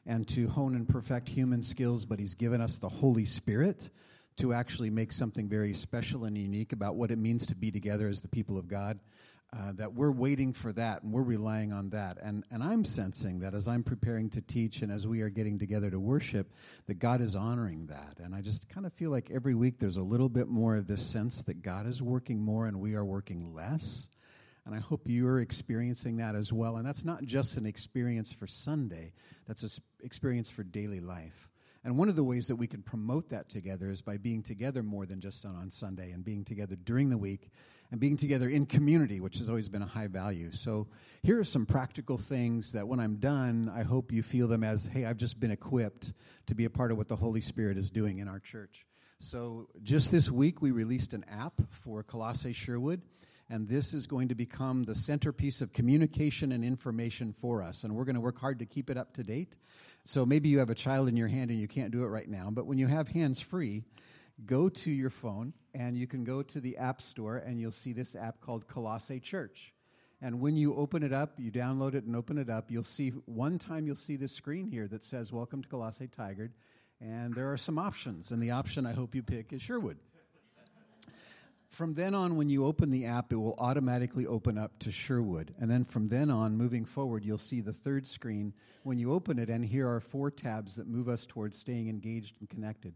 and 0.06 0.26
to 0.28 0.48
hone 0.48 0.76
and 0.76 0.88
perfect 0.88 1.28
human 1.28 1.64
skills, 1.64 2.04
but 2.04 2.20
He's 2.20 2.34
given 2.34 2.60
us 2.60 2.78
the 2.78 2.88
Holy 2.88 3.24
Spirit 3.24 3.90
to 4.40 4.52
actually 4.54 4.90
make 4.90 5.12
something 5.12 5.48
very 5.48 5.74
special 5.74 6.24
and 6.24 6.36
unique 6.36 6.72
about 6.72 6.96
what 6.96 7.10
it 7.10 7.18
means 7.18 7.46
to 7.46 7.54
be 7.54 7.70
together 7.70 8.08
as 8.08 8.20
the 8.20 8.28
people 8.28 8.58
of 8.58 8.68
God. 8.68 8.98
Uh, 9.52 9.72
that 9.72 9.94
we're 9.94 10.12
waiting 10.12 10.52
for 10.52 10.72
that 10.72 11.02
and 11.02 11.12
we're 11.12 11.22
relying 11.22 11.72
on 11.72 11.90
that. 11.90 12.18
And, 12.22 12.44
and 12.52 12.62
I'm 12.62 12.84
sensing 12.84 13.40
that 13.40 13.52
as 13.52 13.66
I'm 13.66 13.82
preparing 13.82 14.30
to 14.30 14.40
teach 14.40 14.80
and 14.82 14.92
as 14.92 15.08
we 15.08 15.22
are 15.22 15.28
getting 15.28 15.58
together 15.58 15.90
to 15.90 15.98
worship, 15.98 16.52
that 16.86 17.00
God 17.00 17.20
is 17.20 17.34
honoring 17.34 17.86
that. 17.86 18.18
And 18.22 18.32
I 18.32 18.42
just 18.42 18.68
kind 18.68 18.86
of 18.86 18.92
feel 18.92 19.10
like 19.10 19.28
every 19.28 19.56
week 19.56 19.80
there's 19.80 19.96
a 19.96 20.02
little 20.02 20.28
bit 20.28 20.46
more 20.46 20.76
of 20.76 20.86
this 20.86 21.04
sense 21.04 21.42
that 21.42 21.62
God 21.62 21.88
is 21.88 22.00
working 22.00 22.40
more 22.40 22.66
and 22.66 22.78
we 22.78 22.94
are 22.94 23.04
working 23.04 23.52
less. 23.52 24.08
And 24.64 24.72
I 24.72 24.78
hope 24.78 25.02
you're 25.06 25.40
experiencing 25.40 26.18
that 26.18 26.36
as 26.36 26.52
well. 26.52 26.76
And 26.76 26.86
that's 26.86 27.04
not 27.04 27.24
just 27.24 27.56
an 27.56 27.66
experience 27.66 28.32
for 28.32 28.46
Sunday, 28.46 29.12
that's 29.48 29.64
an 29.64 29.70
experience 30.04 30.48
for 30.48 30.62
daily 30.62 31.00
life. 31.00 31.50
And 31.82 31.96
one 31.96 32.10
of 32.10 32.16
the 32.16 32.24
ways 32.24 32.48
that 32.48 32.56
we 32.56 32.66
can 32.66 32.82
promote 32.82 33.30
that 33.30 33.48
together 33.48 33.90
is 33.90 34.02
by 34.02 34.18
being 34.18 34.42
together 34.42 34.82
more 34.82 35.06
than 35.06 35.20
just 35.20 35.46
on, 35.46 35.56
on 35.56 35.70
Sunday 35.70 36.10
and 36.10 36.22
being 36.22 36.44
together 36.44 36.76
during 36.76 37.08
the 37.08 37.16
week 37.16 37.48
and 37.90 37.98
being 37.98 38.18
together 38.18 38.48
in 38.48 38.66
community, 38.66 39.18
which 39.20 39.38
has 39.38 39.48
always 39.48 39.68
been 39.68 39.80
a 39.80 39.86
high 39.86 40.06
value. 40.06 40.52
So 40.52 40.88
here 41.22 41.40
are 41.40 41.44
some 41.44 41.64
practical 41.64 42.18
things 42.18 42.72
that 42.72 42.86
when 42.86 43.00
I'm 43.00 43.16
done, 43.16 43.72
I 43.74 43.82
hope 43.82 44.12
you 44.12 44.22
feel 44.22 44.46
them 44.46 44.62
as, 44.62 44.86
hey, 44.86 45.06
I've 45.06 45.16
just 45.16 45.40
been 45.40 45.50
equipped 45.50 46.12
to 46.46 46.54
be 46.54 46.66
a 46.66 46.70
part 46.70 46.92
of 46.92 46.98
what 46.98 47.08
the 47.08 47.16
Holy 47.16 47.40
Spirit 47.40 47.78
is 47.78 47.90
doing 47.90 48.18
in 48.18 48.28
our 48.28 48.40
church. 48.40 48.84
So 49.18 49.68
just 49.82 50.10
this 50.10 50.30
week, 50.30 50.62
we 50.62 50.70
released 50.70 51.14
an 51.14 51.24
app 51.30 51.60
for 51.70 52.02
Colossae 52.02 52.52
Sherwood 52.52 53.02
and 53.50 53.68
this 53.68 53.92
is 53.92 54.06
going 54.06 54.28
to 54.28 54.34
become 54.36 54.84
the 54.84 54.94
centerpiece 54.94 55.60
of 55.60 55.72
communication 55.72 56.52
and 56.52 56.64
information 56.64 57.32
for 57.32 57.62
us. 57.62 57.82
And 57.82 57.94
we're 57.94 58.04
going 58.04 58.14
to 58.14 58.20
work 58.20 58.38
hard 58.38 58.60
to 58.60 58.64
keep 58.64 58.88
it 58.88 58.96
up 58.96 59.12
to 59.14 59.24
date. 59.24 59.56
So 60.04 60.24
maybe 60.24 60.48
you 60.48 60.60
have 60.60 60.70
a 60.70 60.74
child 60.74 61.08
in 61.08 61.16
your 61.16 61.26
hand 61.26 61.50
and 61.50 61.60
you 61.60 61.66
can't 61.66 61.90
do 61.90 62.04
it 62.04 62.08
right 62.08 62.28
now, 62.28 62.48
but 62.50 62.66
when 62.66 62.78
you 62.78 62.86
have 62.86 63.08
hands 63.08 63.40
free, 63.40 63.82
go 64.46 64.68
to 64.68 64.90
your 64.90 65.10
phone 65.10 65.52
and 65.74 65.98
you 65.98 66.06
can 66.06 66.22
go 66.22 66.42
to 66.42 66.60
the 66.60 66.76
App 66.76 67.02
Store 67.02 67.38
and 67.38 67.60
you'll 67.60 67.72
see 67.72 67.92
this 67.92 68.14
app 68.14 68.40
called 68.40 68.68
Colossae 68.68 69.20
Church. 69.20 69.74
And 70.22 70.40
when 70.40 70.56
you 70.56 70.76
open 70.76 71.02
it 71.02 71.12
up, 71.12 71.32
you 71.38 71.50
download 71.50 71.94
it 71.94 72.04
and 72.04 72.14
open 72.14 72.38
it 72.38 72.48
up, 72.48 72.70
you'll 72.70 72.84
see 72.84 73.10
one 73.26 73.58
time 73.58 73.86
you'll 73.86 73.96
see 73.96 74.16
this 74.16 74.32
screen 74.32 74.68
here 74.68 74.86
that 74.88 75.02
says 75.02 75.32
Welcome 75.32 75.62
to 75.62 75.68
Colossae 75.68 76.08
Tigard. 76.08 76.50
And 77.00 77.34
there 77.34 77.50
are 77.50 77.56
some 77.56 77.78
options. 77.78 78.30
And 78.30 78.42
the 78.42 78.50
option 78.50 78.86
I 78.86 78.92
hope 78.92 79.14
you 79.14 79.22
pick 79.22 79.52
is 79.52 79.62
Sherwood. 79.62 79.96
From 81.70 81.94
then 81.94 82.16
on, 82.16 82.36
when 82.36 82.50
you 82.50 82.66
open 82.66 82.90
the 82.90 83.06
app, 83.06 83.32
it 83.32 83.36
will 83.36 83.54
automatically 83.56 84.26
open 84.26 84.58
up 84.58 84.76
to 84.80 84.90
Sherwood. 84.90 85.54
And 85.60 85.70
then 85.70 85.84
from 85.84 86.08
then 86.08 86.28
on, 86.28 86.56
moving 86.56 86.84
forward, 86.84 87.24
you'll 87.24 87.38
see 87.38 87.60
the 87.60 87.72
third 87.72 88.08
screen 88.08 88.52
when 88.82 88.98
you 88.98 89.12
open 89.12 89.38
it, 89.38 89.48
and 89.48 89.64
here 89.64 89.88
are 89.88 90.00
four 90.00 90.32
tabs 90.32 90.74
that 90.74 90.88
move 90.88 91.08
us 91.08 91.24
towards 91.26 91.56
staying 91.56 91.88
engaged 91.88 92.34
and 92.40 92.50
connected. 92.50 92.92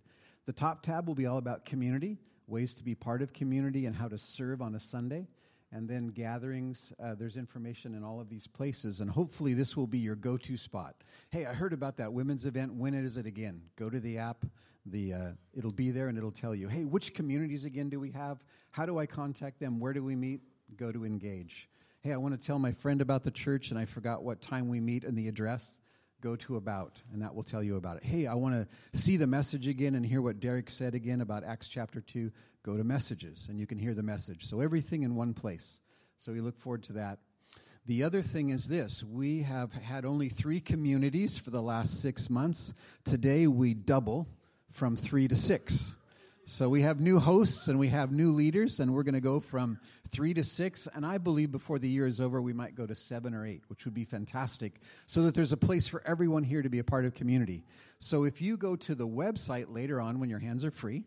The 0.46 0.52
top 0.52 0.82
tab 0.82 1.06
will 1.06 1.14
be 1.14 1.26
all 1.26 1.38
about 1.38 1.64
community, 1.64 2.18
ways 2.48 2.74
to 2.74 2.84
be 2.84 2.96
part 2.96 3.22
of 3.22 3.32
community, 3.32 3.86
and 3.86 3.94
how 3.94 4.08
to 4.08 4.18
serve 4.18 4.60
on 4.60 4.74
a 4.74 4.80
Sunday. 4.80 5.28
And 5.70 5.88
then 5.88 6.08
gatherings, 6.08 6.92
uh, 7.02 7.14
there's 7.14 7.36
information 7.36 7.94
in 7.94 8.02
all 8.02 8.20
of 8.20 8.28
these 8.28 8.48
places, 8.48 9.00
and 9.00 9.08
hopefully 9.08 9.54
this 9.54 9.76
will 9.76 9.86
be 9.86 9.98
your 9.98 10.16
go 10.16 10.36
to 10.36 10.56
spot. 10.56 10.96
Hey, 11.30 11.46
I 11.46 11.54
heard 11.54 11.72
about 11.72 11.96
that 11.98 12.12
women's 12.12 12.44
event. 12.44 12.74
When 12.74 12.92
is 12.94 13.16
it 13.16 13.26
again? 13.26 13.62
Go 13.76 13.88
to 13.88 14.00
the 14.00 14.18
app, 14.18 14.44
the 14.86 15.14
uh, 15.14 15.30
it'll 15.56 15.72
be 15.72 15.90
there 15.90 16.08
and 16.08 16.18
it'll 16.18 16.30
tell 16.30 16.54
you 16.54 16.68
hey 16.68 16.84
which 16.84 17.14
communities 17.14 17.64
again 17.64 17.88
do 17.88 17.98
we 17.98 18.10
have 18.10 18.44
how 18.74 18.84
do 18.84 18.98
i 18.98 19.06
contact 19.06 19.60
them? 19.60 19.78
Where 19.78 19.92
do 19.92 20.02
we 20.02 20.16
meet? 20.16 20.40
Go 20.76 20.90
to 20.90 21.04
engage. 21.04 21.68
Hey 22.00 22.12
i 22.12 22.16
want 22.16 22.38
to 22.38 22.44
tell 22.44 22.58
my 22.58 22.72
friend 22.72 23.00
about 23.00 23.22
the 23.22 23.30
church 23.30 23.70
and 23.70 23.78
i 23.78 23.84
forgot 23.84 24.24
what 24.24 24.40
time 24.40 24.68
we 24.68 24.80
meet 24.80 25.04
and 25.04 25.16
the 25.16 25.28
address. 25.28 25.78
Go 26.20 26.34
to 26.34 26.56
about 26.56 27.00
and 27.12 27.22
that 27.22 27.36
will 27.36 27.44
tell 27.44 27.62
you 27.62 27.76
about 27.76 27.98
it. 27.98 28.02
Hey 28.02 28.26
i 28.26 28.34
want 28.34 28.56
to 28.56 28.98
see 28.98 29.16
the 29.16 29.28
message 29.28 29.68
again 29.68 29.94
and 29.94 30.04
hear 30.04 30.20
what 30.20 30.40
derek 30.40 30.68
said 30.68 30.96
again 30.96 31.20
about 31.20 31.44
acts 31.44 31.68
chapter 31.68 32.00
2 32.00 32.32
go 32.64 32.76
to 32.76 32.82
messages 32.82 33.46
and 33.48 33.60
you 33.60 33.66
can 33.68 33.78
hear 33.78 33.94
the 33.94 34.02
message. 34.02 34.44
So 34.44 34.58
everything 34.58 35.04
in 35.04 35.14
one 35.14 35.34
place. 35.34 35.80
So 36.18 36.32
we 36.32 36.40
look 36.40 36.58
forward 36.58 36.82
to 36.84 36.94
that. 36.94 37.20
The 37.86 38.02
other 38.02 38.22
thing 38.22 38.48
is 38.48 38.66
this. 38.66 39.04
We 39.04 39.42
have 39.42 39.72
had 39.72 40.04
only 40.04 40.30
three 40.30 40.58
communities 40.58 41.38
for 41.38 41.50
the 41.50 41.62
last 41.62 42.02
six 42.02 42.28
months. 42.28 42.74
Today 43.04 43.46
we 43.46 43.72
double 43.72 44.26
from 44.72 44.96
three 44.96 45.28
to 45.28 45.36
six. 45.36 45.94
So 46.46 46.68
we 46.68 46.82
have 46.82 47.00
new 47.00 47.18
hosts 47.18 47.68
and 47.68 47.78
we 47.78 47.88
have 47.88 48.12
new 48.12 48.30
leaders, 48.32 48.78
and 48.78 48.92
we're 48.92 49.02
going 49.02 49.14
to 49.14 49.20
go 49.22 49.40
from 49.40 49.78
three 50.10 50.34
to 50.34 50.44
six. 50.44 50.86
And 50.94 51.06
I 51.06 51.16
believe 51.16 51.50
before 51.50 51.78
the 51.78 51.88
year 51.88 52.06
is 52.06 52.20
over, 52.20 52.42
we 52.42 52.52
might 52.52 52.74
go 52.74 52.86
to 52.86 52.94
seven 52.94 53.32
or 53.32 53.46
eight, 53.46 53.62
which 53.68 53.86
would 53.86 53.94
be 53.94 54.04
fantastic, 54.04 54.74
so 55.06 55.22
that 55.22 55.34
there's 55.34 55.52
a 55.52 55.56
place 55.56 55.88
for 55.88 56.02
everyone 56.06 56.44
here 56.44 56.60
to 56.60 56.68
be 56.68 56.80
a 56.80 56.84
part 56.84 57.06
of 57.06 57.14
community. 57.14 57.64
So 57.98 58.24
if 58.24 58.42
you 58.42 58.58
go 58.58 58.76
to 58.76 58.94
the 58.94 59.08
website 59.08 59.72
later 59.72 60.02
on 60.02 60.20
when 60.20 60.28
your 60.28 60.38
hands 60.38 60.66
are 60.66 60.70
free, 60.70 61.04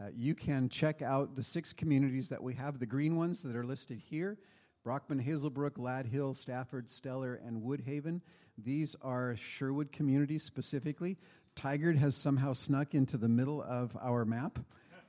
uh, 0.00 0.04
you 0.14 0.36
can 0.36 0.68
check 0.68 1.02
out 1.02 1.34
the 1.34 1.42
six 1.42 1.72
communities 1.72 2.28
that 2.28 2.40
we 2.40 2.54
have, 2.54 2.78
the 2.78 2.86
green 2.86 3.16
ones 3.16 3.42
that 3.42 3.56
are 3.56 3.64
listed 3.64 3.98
here 3.98 4.38
Brookman, 4.84 5.22
Hazelbrook, 5.22 5.78
Ladd 5.78 6.06
Hill, 6.06 6.32
Stafford, 6.32 6.88
Stellar, 6.88 7.34
and 7.44 7.60
Woodhaven. 7.60 8.20
These 8.56 8.96
are 9.02 9.36
Sherwood 9.36 9.92
communities 9.92 10.42
specifically. 10.42 11.18
Tigard 11.60 11.98
has 11.98 12.16
somehow 12.16 12.54
snuck 12.54 12.94
into 12.94 13.18
the 13.18 13.28
middle 13.28 13.62
of 13.62 13.94
our 14.00 14.24
map, 14.24 14.58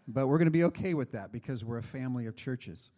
but 0.06 0.28
we're 0.28 0.38
going 0.38 0.48
to 0.48 0.52
be 0.52 0.66
okay 0.66 0.94
with 0.94 1.14
that 1.14 1.32
because 1.32 1.64
we're 1.64 1.78
a 1.78 1.84
family 1.84 2.26
of 2.26 2.36
churches. 2.36 2.92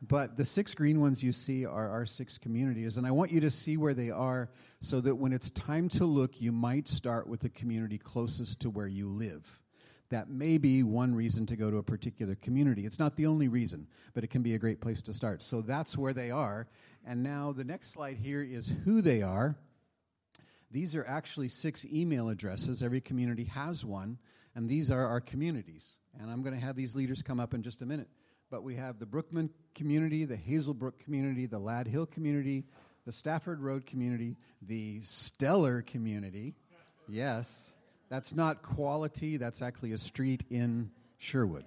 But 0.00 0.38
the 0.38 0.46
six 0.46 0.74
green 0.74 0.98
ones 0.98 1.22
you 1.22 1.32
see 1.32 1.66
are 1.66 1.90
our 1.90 2.06
six 2.06 2.38
communities, 2.38 2.96
and 2.96 3.06
I 3.06 3.10
want 3.10 3.32
you 3.32 3.40
to 3.40 3.50
see 3.50 3.76
where 3.76 3.92
they 3.92 4.10
are 4.10 4.48
so 4.80 5.02
that 5.02 5.14
when 5.14 5.34
it's 5.34 5.50
time 5.50 5.90
to 5.90 6.06
look, 6.06 6.40
you 6.40 6.52
might 6.52 6.88
start 6.88 7.26
with 7.26 7.40
the 7.40 7.50
community 7.50 7.98
closest 7.98 8.60
to 8.60 8.70
where 8.70 8.86
you 8.86 9.06
live. 9.08 9.62
That 10.08 10.30
may 10.30 10.56
be 10.56 10.82
one 10.82 11.14
reason 11.14 11.44
to 11.46 11.56
go 11.56 11.70
to 11.70 11.76
a 11.76 11.82
particular 11.82 12.34
community. 12.34 12.86
It's 12.86 12.98
not 12.98 13.16
the 13.16 13.26
only 13.26 13.48
reason, 13.48 13.88
but 14.14 14.24
it 14.24 14.28
can 14.28 14.42
be 14.42 14.54
a 14.54 14.58
great 14.58 14.80
place 14.80 15.02
to 15.02 15.12
start. 15.12 15.42
So 15.42 15.60
that's 15.60 15.98
where 15.98 16.14
they 16.14 16.30
are. 16.30 16.66
And 17.06 17.22
now 17.22 17.52
the 17.52 17.64
next 17.64 17.92
slide 17.92 18.16
here 18.16 18.42
is 18.42 18.72
who 18.84 19.02
they 19.02 19.20
are. 19.20 19.56
These 20.70 20.96
are 20.96 21.04
actually 21.06 21.48
six 21.48 21.84
email 21.84 22.28
addresses. 22.28 22.82
Every 22.82 23.00
community 23.00 23.44
has 23.44 23.84
one, 23.84 24.18
and 24.54 24.68
these 24.68 24.90
are 24.90 25.06
our 25.06 25.20
communities. 25.20 25.92
And 26.20 26.30
I'm 26.30 26.42
going 26.42 26.54
to 26.54 26.60
have 26.60 26.76
these 26.76 26.94
leaders 26.94 27.22
come 27.22 27.40
up 27.40 27.54
in 27.54 27.62
just 27.62 27.82
a 27.82 27.86
minute. 27.86 28.08
But 28.50 28.62
we 28.62 28.76
have 28.76 28.98
the 28.98 29.06
Brookman 29.06 29.50
community, 29.74 30.24
the 30.24 30.36
Hazelbrook 30.36 30.98
community, 30.98 31.46
the 31.46 31.58
Ladd 31.58 31.86
Hill 31.86 32.06
community, 32.06 32.64
the 33.04 33.12
Stafford 33.12 33.60
Road 33.60 33.86
community, 33.86 34.36
the 34.62 35.00
Stellar 35.02 35.82
community. 35.82 36.54
Yes, 37.08 37.70
that's 38.08 38.34
not 38.34 38.62
quality, 38.62 39.36
that's 39.36 39.62
actually 39.62 39.92
a 39.92 39.98
street 39.98 40.44
in 40.50 40.90
Sherwood. 41.18 41.64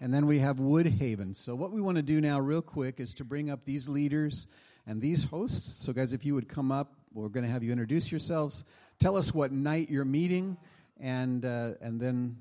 And 0.00 0.12
then 0.12 0.26
we 0.26 0.40
have 0.40 0.56
Woodhaven. 0.56 1.36
So, 1.36 1.54
what 1.54 1.70
we 1.70 1.80
want 1.80 1.96
to 1.96 2.02
do 2.02 2.20
now, 2.20 2.40
real 2.40 2.62
quick, 2.62 2.98
is 2.98 3.14
to 3.14 3.24
bring 3.24 3.50
up 3.50 3.64
these 3.64 3.88
leaders 3.88 4.48
and 4.84 5.00
these 5.00 5.24
hosts. 5.24 5.84
So, 5.84 5.92
guys, 5.92 6.12
if 6.12 6.24
you 6.24 6.34
would 6.34 6.48
come 6.48 6.72
up, 6.72 6.94
we're 7.14 7.28
going 7.28 7.44
to 7.44 7.50
have 7.50 7.62
you 7.62 7.72
introduce 7.72 8.10
yourselves. 8.10 8.64
Tell 8.98 9.16
us 9.16 9.34
what 9.34 9.52
night 9.52 9.90
you're 9.90 10.04
meeting, 10.04 10.56
and, 11.00 11.44
uh, 11.44 11.72
and 11.80 12.00
then 12.00 12.36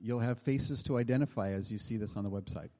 you'll 0.00 0.20
have 0.20 0.38
faces 0.38 0.82
to 0.84 0.98
identify 0.98 1.52
as 1.52 1.70
you 1.70 1.78
see 1.78 1.96
this 1.96 2.16
on 2.16 2.24
the 2.24 2.30
website. 2.30 2.70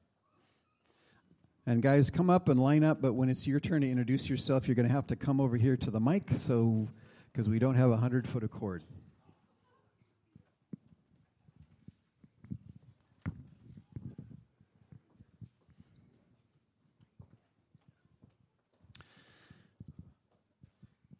And 1.65 1.81
guys, 1.81 2.11
come 2.11 2.29
up 2.29 2.47
and 2.49 2.59
line 2.59 2.83
up, 2.83 3.01
but 3.01 3.13
when 3.13 3.27
it's 3.27 3.47
your 3.47 3.59
turn 3.59 3.81
to 3.81 3.89
introduce 3.89 4.29
yourself, 4.29 4.67
you're 4.67 4.75
going 4.75 4.87
to 4.87 4.93
have 4.93 5.07
to 5.07 5.15
come 5.15 5.41
over 5.41 5.57
here 5.57 5.75
to 5.77 5.89
the 5.89 5.99
mic, 5.99 6.29
so 6.31 6.87
because 7.31 7.49
we 7.49 7.57
don't 7.57 7.75
have 7.75 7.89
a 7.89 7.97
hundred 7.97 8.27
foot 8.27 8.43
of 8.43 8.51
cord. 8.51 8.83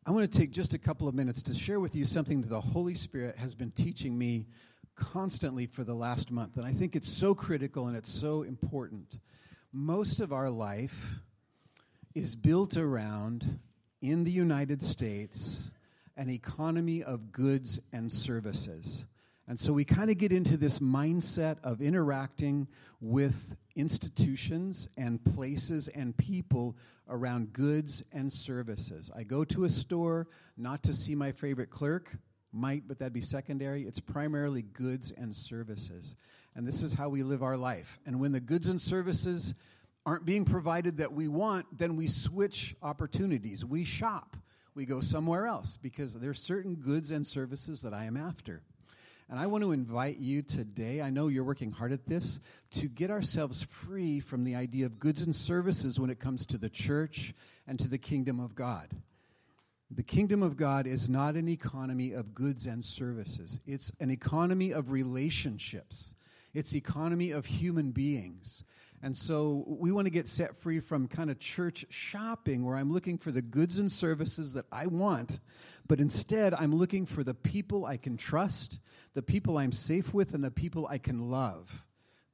I 0.07 0.11
want 0.11 0.31
to 0.31 0.37
take 0.37 0.51
just 0.51 0.75
a 0.75 0.77
couple 0.77 1.07
of 1.07 1.15
minutes 1.15 1.41
to 1.41 1.55
share 1.55 1.79
with 1.79 1.95
you 1.95 2.05
something 2.05 2.41
that 2.41 2.49
the 2.49 2.61
Holy 2.61 2.93
Spirit 2.93 3.37
has 3.37 3.55
been 3.55 3.71
teaching 3.71 4.15
me 4.15 4.45
constantly 4.95 5.65
for 5.65 5.83
the 5.83 5.95
last 5.95 6.29
month. 6.29 6.57
And 6.57 6.65
I 6.65 6.73
think 6.73 6.95
it's 6.95 7.09
so 7.09 7.33
critical 7.33 7.87
and 7.87 7.97
it's 7.97 8.11
so 8.11 8.43
important. 8.43 9.17
Most 9.73 10.19
of 10.19 10.31
our 10.31 10.51
life 10.51 11.15
is 12.13 12.35
built 12.35 12.77
around, 12.77 13.59
in 13.99 14.25
the 14.25 14.31
United 14.31 14.83
States, 14.83 15.71
an 16.15 16.29
economy 16.29 17.01
of 17.01 17.31
goods 17.31 17.79
and 17.91 18.13
services. 18.13 19.05
And 19.47 19.59
so 19.59 19.73
we 19.73 19.85
kind 19.85 20.09
of 20.09 20.17
get 20.17 20.31
into 20.31 20.57
this 20.57 20.79
mindset 20.79 21.57
of 21.63 21.81
interacting 21.81 22.67
with 22.99 23.55
institutions 23.75 24.87
and 24.97 25.23
places 25.23 25.87
and 25.87 26.17
people 26.17 26.75
around 27.07 27.53
goods 27.53 28.03
and 28.11 28.31
services. 28.33 29.11
I 29.15 29.23
go 29.23 29.43
to 29.45 29.65
a 29.65 29.69
store 29.69 30.27
not 30.57 30.83
to 30.83 30.93
see 30.93 31.13
my 31.13 31.31
favorite 31.31 31.69
clerk, 31.69 32.17
might, 32.51 32.87
but 32.87 32.97
that'd 32.99 33.13
be 33.13 33.21
secondary. 33.21 33.83
It's 33.83 33.99
primarily 33.99 34.63
goods 34.63 35.11
and 35.15 35.35
services. 35.35 36.15
And 36.55 36.65
this 36.65 36.81
is 36.81 36.93
how 36.93 37.09
we 37.09 37.21
live 37.21 37.43
our 37.43 37.57
life. 37.57 37.99
And 38.05 38.19
when 38.19 38.31
the 38.31 38.39
goods 38.39 38.67
and 38.67 38.81
services 38.81 39.53
aren't 40.05 40.25
being 40.25 40.45
provided 40.45 40.97
that 40.97 41.13
we 41.13 41.27
want, 41.27 41.65
then 41.77 41.95
we 41.95 42.07
switch 42.07 42.75
opportunities. 42.81 43.65
We 43.65 43.83
shop. 43.85 44.37
We 44.73 44.85
go 44.85 45.01
somewhere 45.01 45.47
else 45.47 45.77
because 45.81 46.13
there's 46.13 46.41
certain 46.41 46.75
goods 46.75 47.11
and 47.11 47.25
services 47.25 47.81
that 47.81 47.93
I 47.93 48.05
am 48.05 48.17
after. 48.17 48.61
And 49.29 49.39
I 49.39 49.47
want 49.47 49.63
to 49.63 49.71
invite 49.71 50.17
you 50.17 50.43
today, 50.43 51.01
I 51.01 51.09
know 51.09 51.29
you're 51.29 51.43
working 51.43 51.71
hard 51.71 51.91
at 51.91 52.05
this, 52.05 52.39
to 52.71 52.87
get 52.87 53.09
ourselves 53.09 53.63
free 53.63 54.19
from 54.19 54.43
the 54.43 54.55
idea 54.55 54.85
of 54.85 54.99
goods 54.99 55.23
and 55.23 55.35
services 55.35 55.99
when 55.99 56.11
it 56.11 56.19
comes 56.19 56.45
to 56.47 56.59
the 56.59 56.69
church 56.69 57.33
and 57.67 57.79
to 57.79 57.87
the 57.87 57.97
kingdom 57.97 58.39
of 58.39 58.53
God. 58.53 58.89
The 59.89 60.03
kingdom 60.03 60.43
of 60.43 60.57
God 60.57 60.85
is 60.85 61.09
not 61.09 61.35
an 61.35 61.47
economy 61.47 62.11
of 62.11 62.35
goods 62.35 62.67
and 62.67 62.83
services. 62.83 63.59
It's 63.65 63.91
an 63.99 64.11
economy 64.11 64.71
of 64.71 64.91
relationships. 64.91 66.15
It's 66.53 66.75
economy 66.75 67.31
of 67.31 67.45
human 67.45 67.91
beings. 67.91 68.63
And 69.05 69.15
so 69.15 69.63
we 69.67 69.91
want 69.91 70.07
to 70.07 70.11
get 70.11 70.27
set 70.27 70.57
free 70.57 70.79
from 70.79 71.07
kind 71.07 71.29
of 71.29 71.37
church 71.37 71.85
shopping 71.91 72.65
where 72.65 72.75
I'm 72.75 72.91
looking 72.91 73.19
for 73.19 73.31
the 73.31 73.43
goods 73.43 73.77
and 73.77 73.91
services 73.91 74.53
that 74.53 74.65
I 74.71 74.87
want, 74.87 75.41
but 75.85 75.99
instead 75.99 76.55
I'm 76.55 76.73
looking 76.73 77.05
for 77.05 77.23
the 77.23 77.35
people 77.35 77.85
I 77.85 77.97
can 77.97 78.17
trust, 78.17 78.79
the 79.13 79.21
people 79.21 79.59
I'm 79.59 79.71
safe 79.71 80.11
with, 80.11 80.33
and 80.33 80.43
the 80.43 80.49
people 80.49 80.87
I 80.89 80.97
can 80.97 81.29
love. 81.29 81.85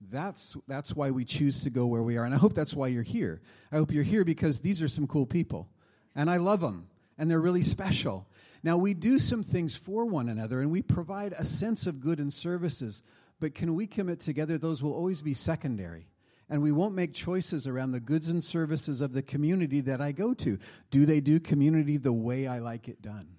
That's, 0.09 0.55
that's 0.65 0.95
why 0.95 1.11
we 1.11 1.25
choose 1.25 1.61
to 1.63 1.69
go 1.69 1.87
where 1.87 2.03
we 2.03 2.15
are. 2.15 2.23
And 2.23 2.33
I 2.33 2.37
hope 2.37 2.53
that's 2.53 2.73
why 2.73 2.87
you're 2.87 3.03
here. 3.03 3.41
I 3.69 3.75
hope 3.75 3.91
you're 3.91 4.01
here 4.01 4.23
because 4.23 4.61
these 4.61 4.81
are 4.81 4.87
some 4.87 5.07
cool 5.07 5.25
people. 5.25 5.67
And 6.15 6.31
I 6.31 6.37
love 6.37 6.61
them. 6.61 6.87
And 7.17 7.29
they're 7.29 7.41
really 7.41 7.63
special. 7.63 8.29
Now, 8.63 8.77
we 8.77 8.93
do 8.93 9.19
some 9.19 9.43
things 9.43 9.75
for 9.75 10.05
one 10.05 10.29
another 10.29 10.61
and 10.61 10.71
we 10.71 10.83
provide 10.83 11.33
a 11.37 11.43
sense 11.43 11.85
of 11.85 11.99
good 11.99 12.21
and 12.21 12.31
services. 12.31 13.03
But 13.41 13.55
can 13.55 13.75
we 13.75 13.87
commit 13.87 14.21
together? 14.21 14.57
Those 14.57 14.81
will 14.81 14.93
always 14.93 15.21
be 15.21 15.33
secondary 15.33 16.07
and 16.51 16.61
we 16.61 16.73
won't 16.73 16.93
make 16.93 17.13
choices 17.13 17.65
around 17.65 17.91
the 17.91 18.01
goods 18.01 18.27
and 18.27 18.43
services 18.43 18.99
of 18.99 19.13
the 19.13 19.21
community 19.21 19.79
that 19.79 20.01
I 20.01 20.11
go 20.11 20.33
to. 20.33 20.59
Do 20.91 21.05
they 21.05 21.21
do 21.21 21.39
community 21.39 21.95
the 21.95 22.11
way 22.11 22.45
I 22.45 22.59
like 22.59 22.89
it 22.89 23.01
done? 23.01 23.29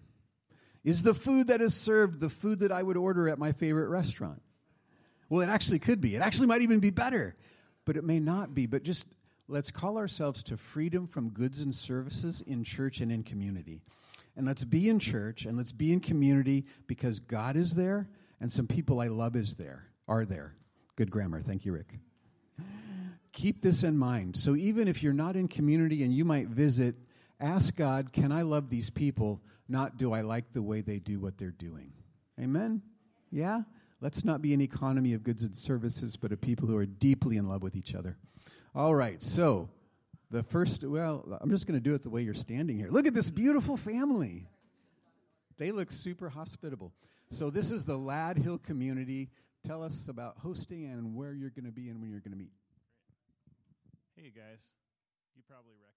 Is 0.83 1.03
the 1.03 1.13
food 1.13 1.49
that 1.49 1.61
is 1.61 1.75
served 1.75 2.21
the 2.21 2.31
food 2.31 2.61
that 2.61 2.73
I 2.73 2.83
would 2.83 2.97
order 2.97 3.29
at 3.29 3.39
my 3.39 3.53
favorite 3.53 3.91
restaurant? 3.91 4.41
Well, 5.29 5.43
it 5.43 5.51
actually 5.51 5.79
could 5.79 6.01
be. 6.01 6.17
It 6.17 6.23
actually 6.23 6.47
might 6.47 6.63
even 6.63 6.81
be 6.81 6.89
better, 6.89 7.37
but 7.85 7.99
it 7.99 8.03
may 8.03 8.19
not 8.19 8.55
be. 8.55 8.67
But 8.67 8.83
just 8.83 9.07
let's 9.47 9.71
call 9.71 9.99
ourselves 9.99 10.43
to 10.45 10.57
freedom 10.57 11.07
from 11.07 11.29
goods 11.29 11.61
and 11.61 11.75
services 11.75 12.43
in 12.47 12.65
church 12.65 13.03
and 13.03 13.13
in 13.13 13.25
community. 13.25 13.83
And 14.37 14.47
let's 14.47 14.65
be 14.65 14.89
in 14.89 14.99
church 14.99 15.45
and 15.45 15.59
let's 15.59 15.73
be 15.73 15.93
in 15.93 16.01
community 16.01 16.65
because 16.87 17.21
God 17.21 17.57
is 17.57 17.73
there 17.73 18.09
and 18.41 18.51
some 18.51 18.67
people 18.67 19.01
I 19.01 19.09
love 19.09 19.37
is 19.37 19.57
there, 19.57 19.85
are 20.09 20.25
there. 20.25 20.55
Good 20.97 21.11
grammar. 21.11 21.43
Thank 21.43 21.67
you, 21.67 21.73
Rick 21.73 21.99
keep 23.33 23.63
this 23.63 23.83
in 23.83 23.97
mind. 23.97 24.37
So 24.37 24.55
even 24.57 24.89
if 24.89 25.03
you're 25.03 25.13
not 25.13 25.37
in 25.37 25.49
community 25.49 26.05
and 26.05 26.13
you 26.13 26.25
might 26.25 26.49
visit, 26.49 26.95
ask 27.41 27.75
God, 27.77 28.13
can 28.13 28.33
I 28.33 28.43
love 28.43 28.69
these 28.69 28.91
people? 28.91 29.41
Not 29.69 29.97
do 29.97 30.13
I 30.13 30.21
like 30.21 30.53
the 30.53 30.63
way 30.63 30.81
they 30.81 30.99
do 30.99 31.19
what 31.19 31.39
they're 31.39 31.51
doing. 31.51 31.93
Amen? 32.41 32.83
Yeah? 33.31 33.63
Let's 34.01 34.25
not 34.25 34.43
be 34.43 34.53
an 34.53 34.61
economy 34.61 35.15
of 35.15 35.23
goods 35.23 35.43
and 35.45 35.55
services, 35.55 36.17
but 36.17 36.33
of 36.33 36.41
people 36.41 36.67
who 36.69 36.77
are 36.77 36.87
deeply 36.87 37.37
in 37.37 37.49
love 37.49 37.63
with 37.63 37.77
each 37.77 37.95
other. 37.95 38.17
All 38.75 38.95
right, 38.95 39.23
so 39.23 39.69
the 40.31 40.43
first, 40.43 40.83
well, 40.83 41.39
I'm 41.41 41.51
just 41.51 41.67
going 41.67 41.79
to 41.79 41.83
do 41.83 41.95
it 41.95 42.03
the 42.03 42.11
way 42.11 42.23
you're 42.23 42.35
standing 42.35 42.79
here. 42.79 42.89
Look 42.89 43.07
at 43.07 43.15
this 43.15 43.31
beautiful 43.31 43.77
family. 43.77 44.49
They 45.59 45.71
look 45.71 45.91
super 45.91 46.29
hospitable. 46.29 46.93
So, 47.31 47.49
this 47.51 47.71
is 47.71 47.85
the 47.85 47.97
Ladd 47.97 48.39
Hill 48.39 48.59
community. 48.59 49.31
Tell 49.65 49.83
us 49.83 50.09
about 50.09 50.37
hosting 50.39 50.85
and 50.87 51.15
where 51.15 51.33
you're 51.33 51.51
going 51.51 51.67
to 51.67 51.71
be 51.71 51.89
and 51.89 52.01
when 52.01 52.11
you're 52.11 52.21
going 52.21 52.33
to 52.33 52.39
meet. 52.39 52.51
Hey 54.15 54.31
guys, 54.31 54.75
you 55.35 55.43
probably 55.49 55.73
recognize. 55.73 55.92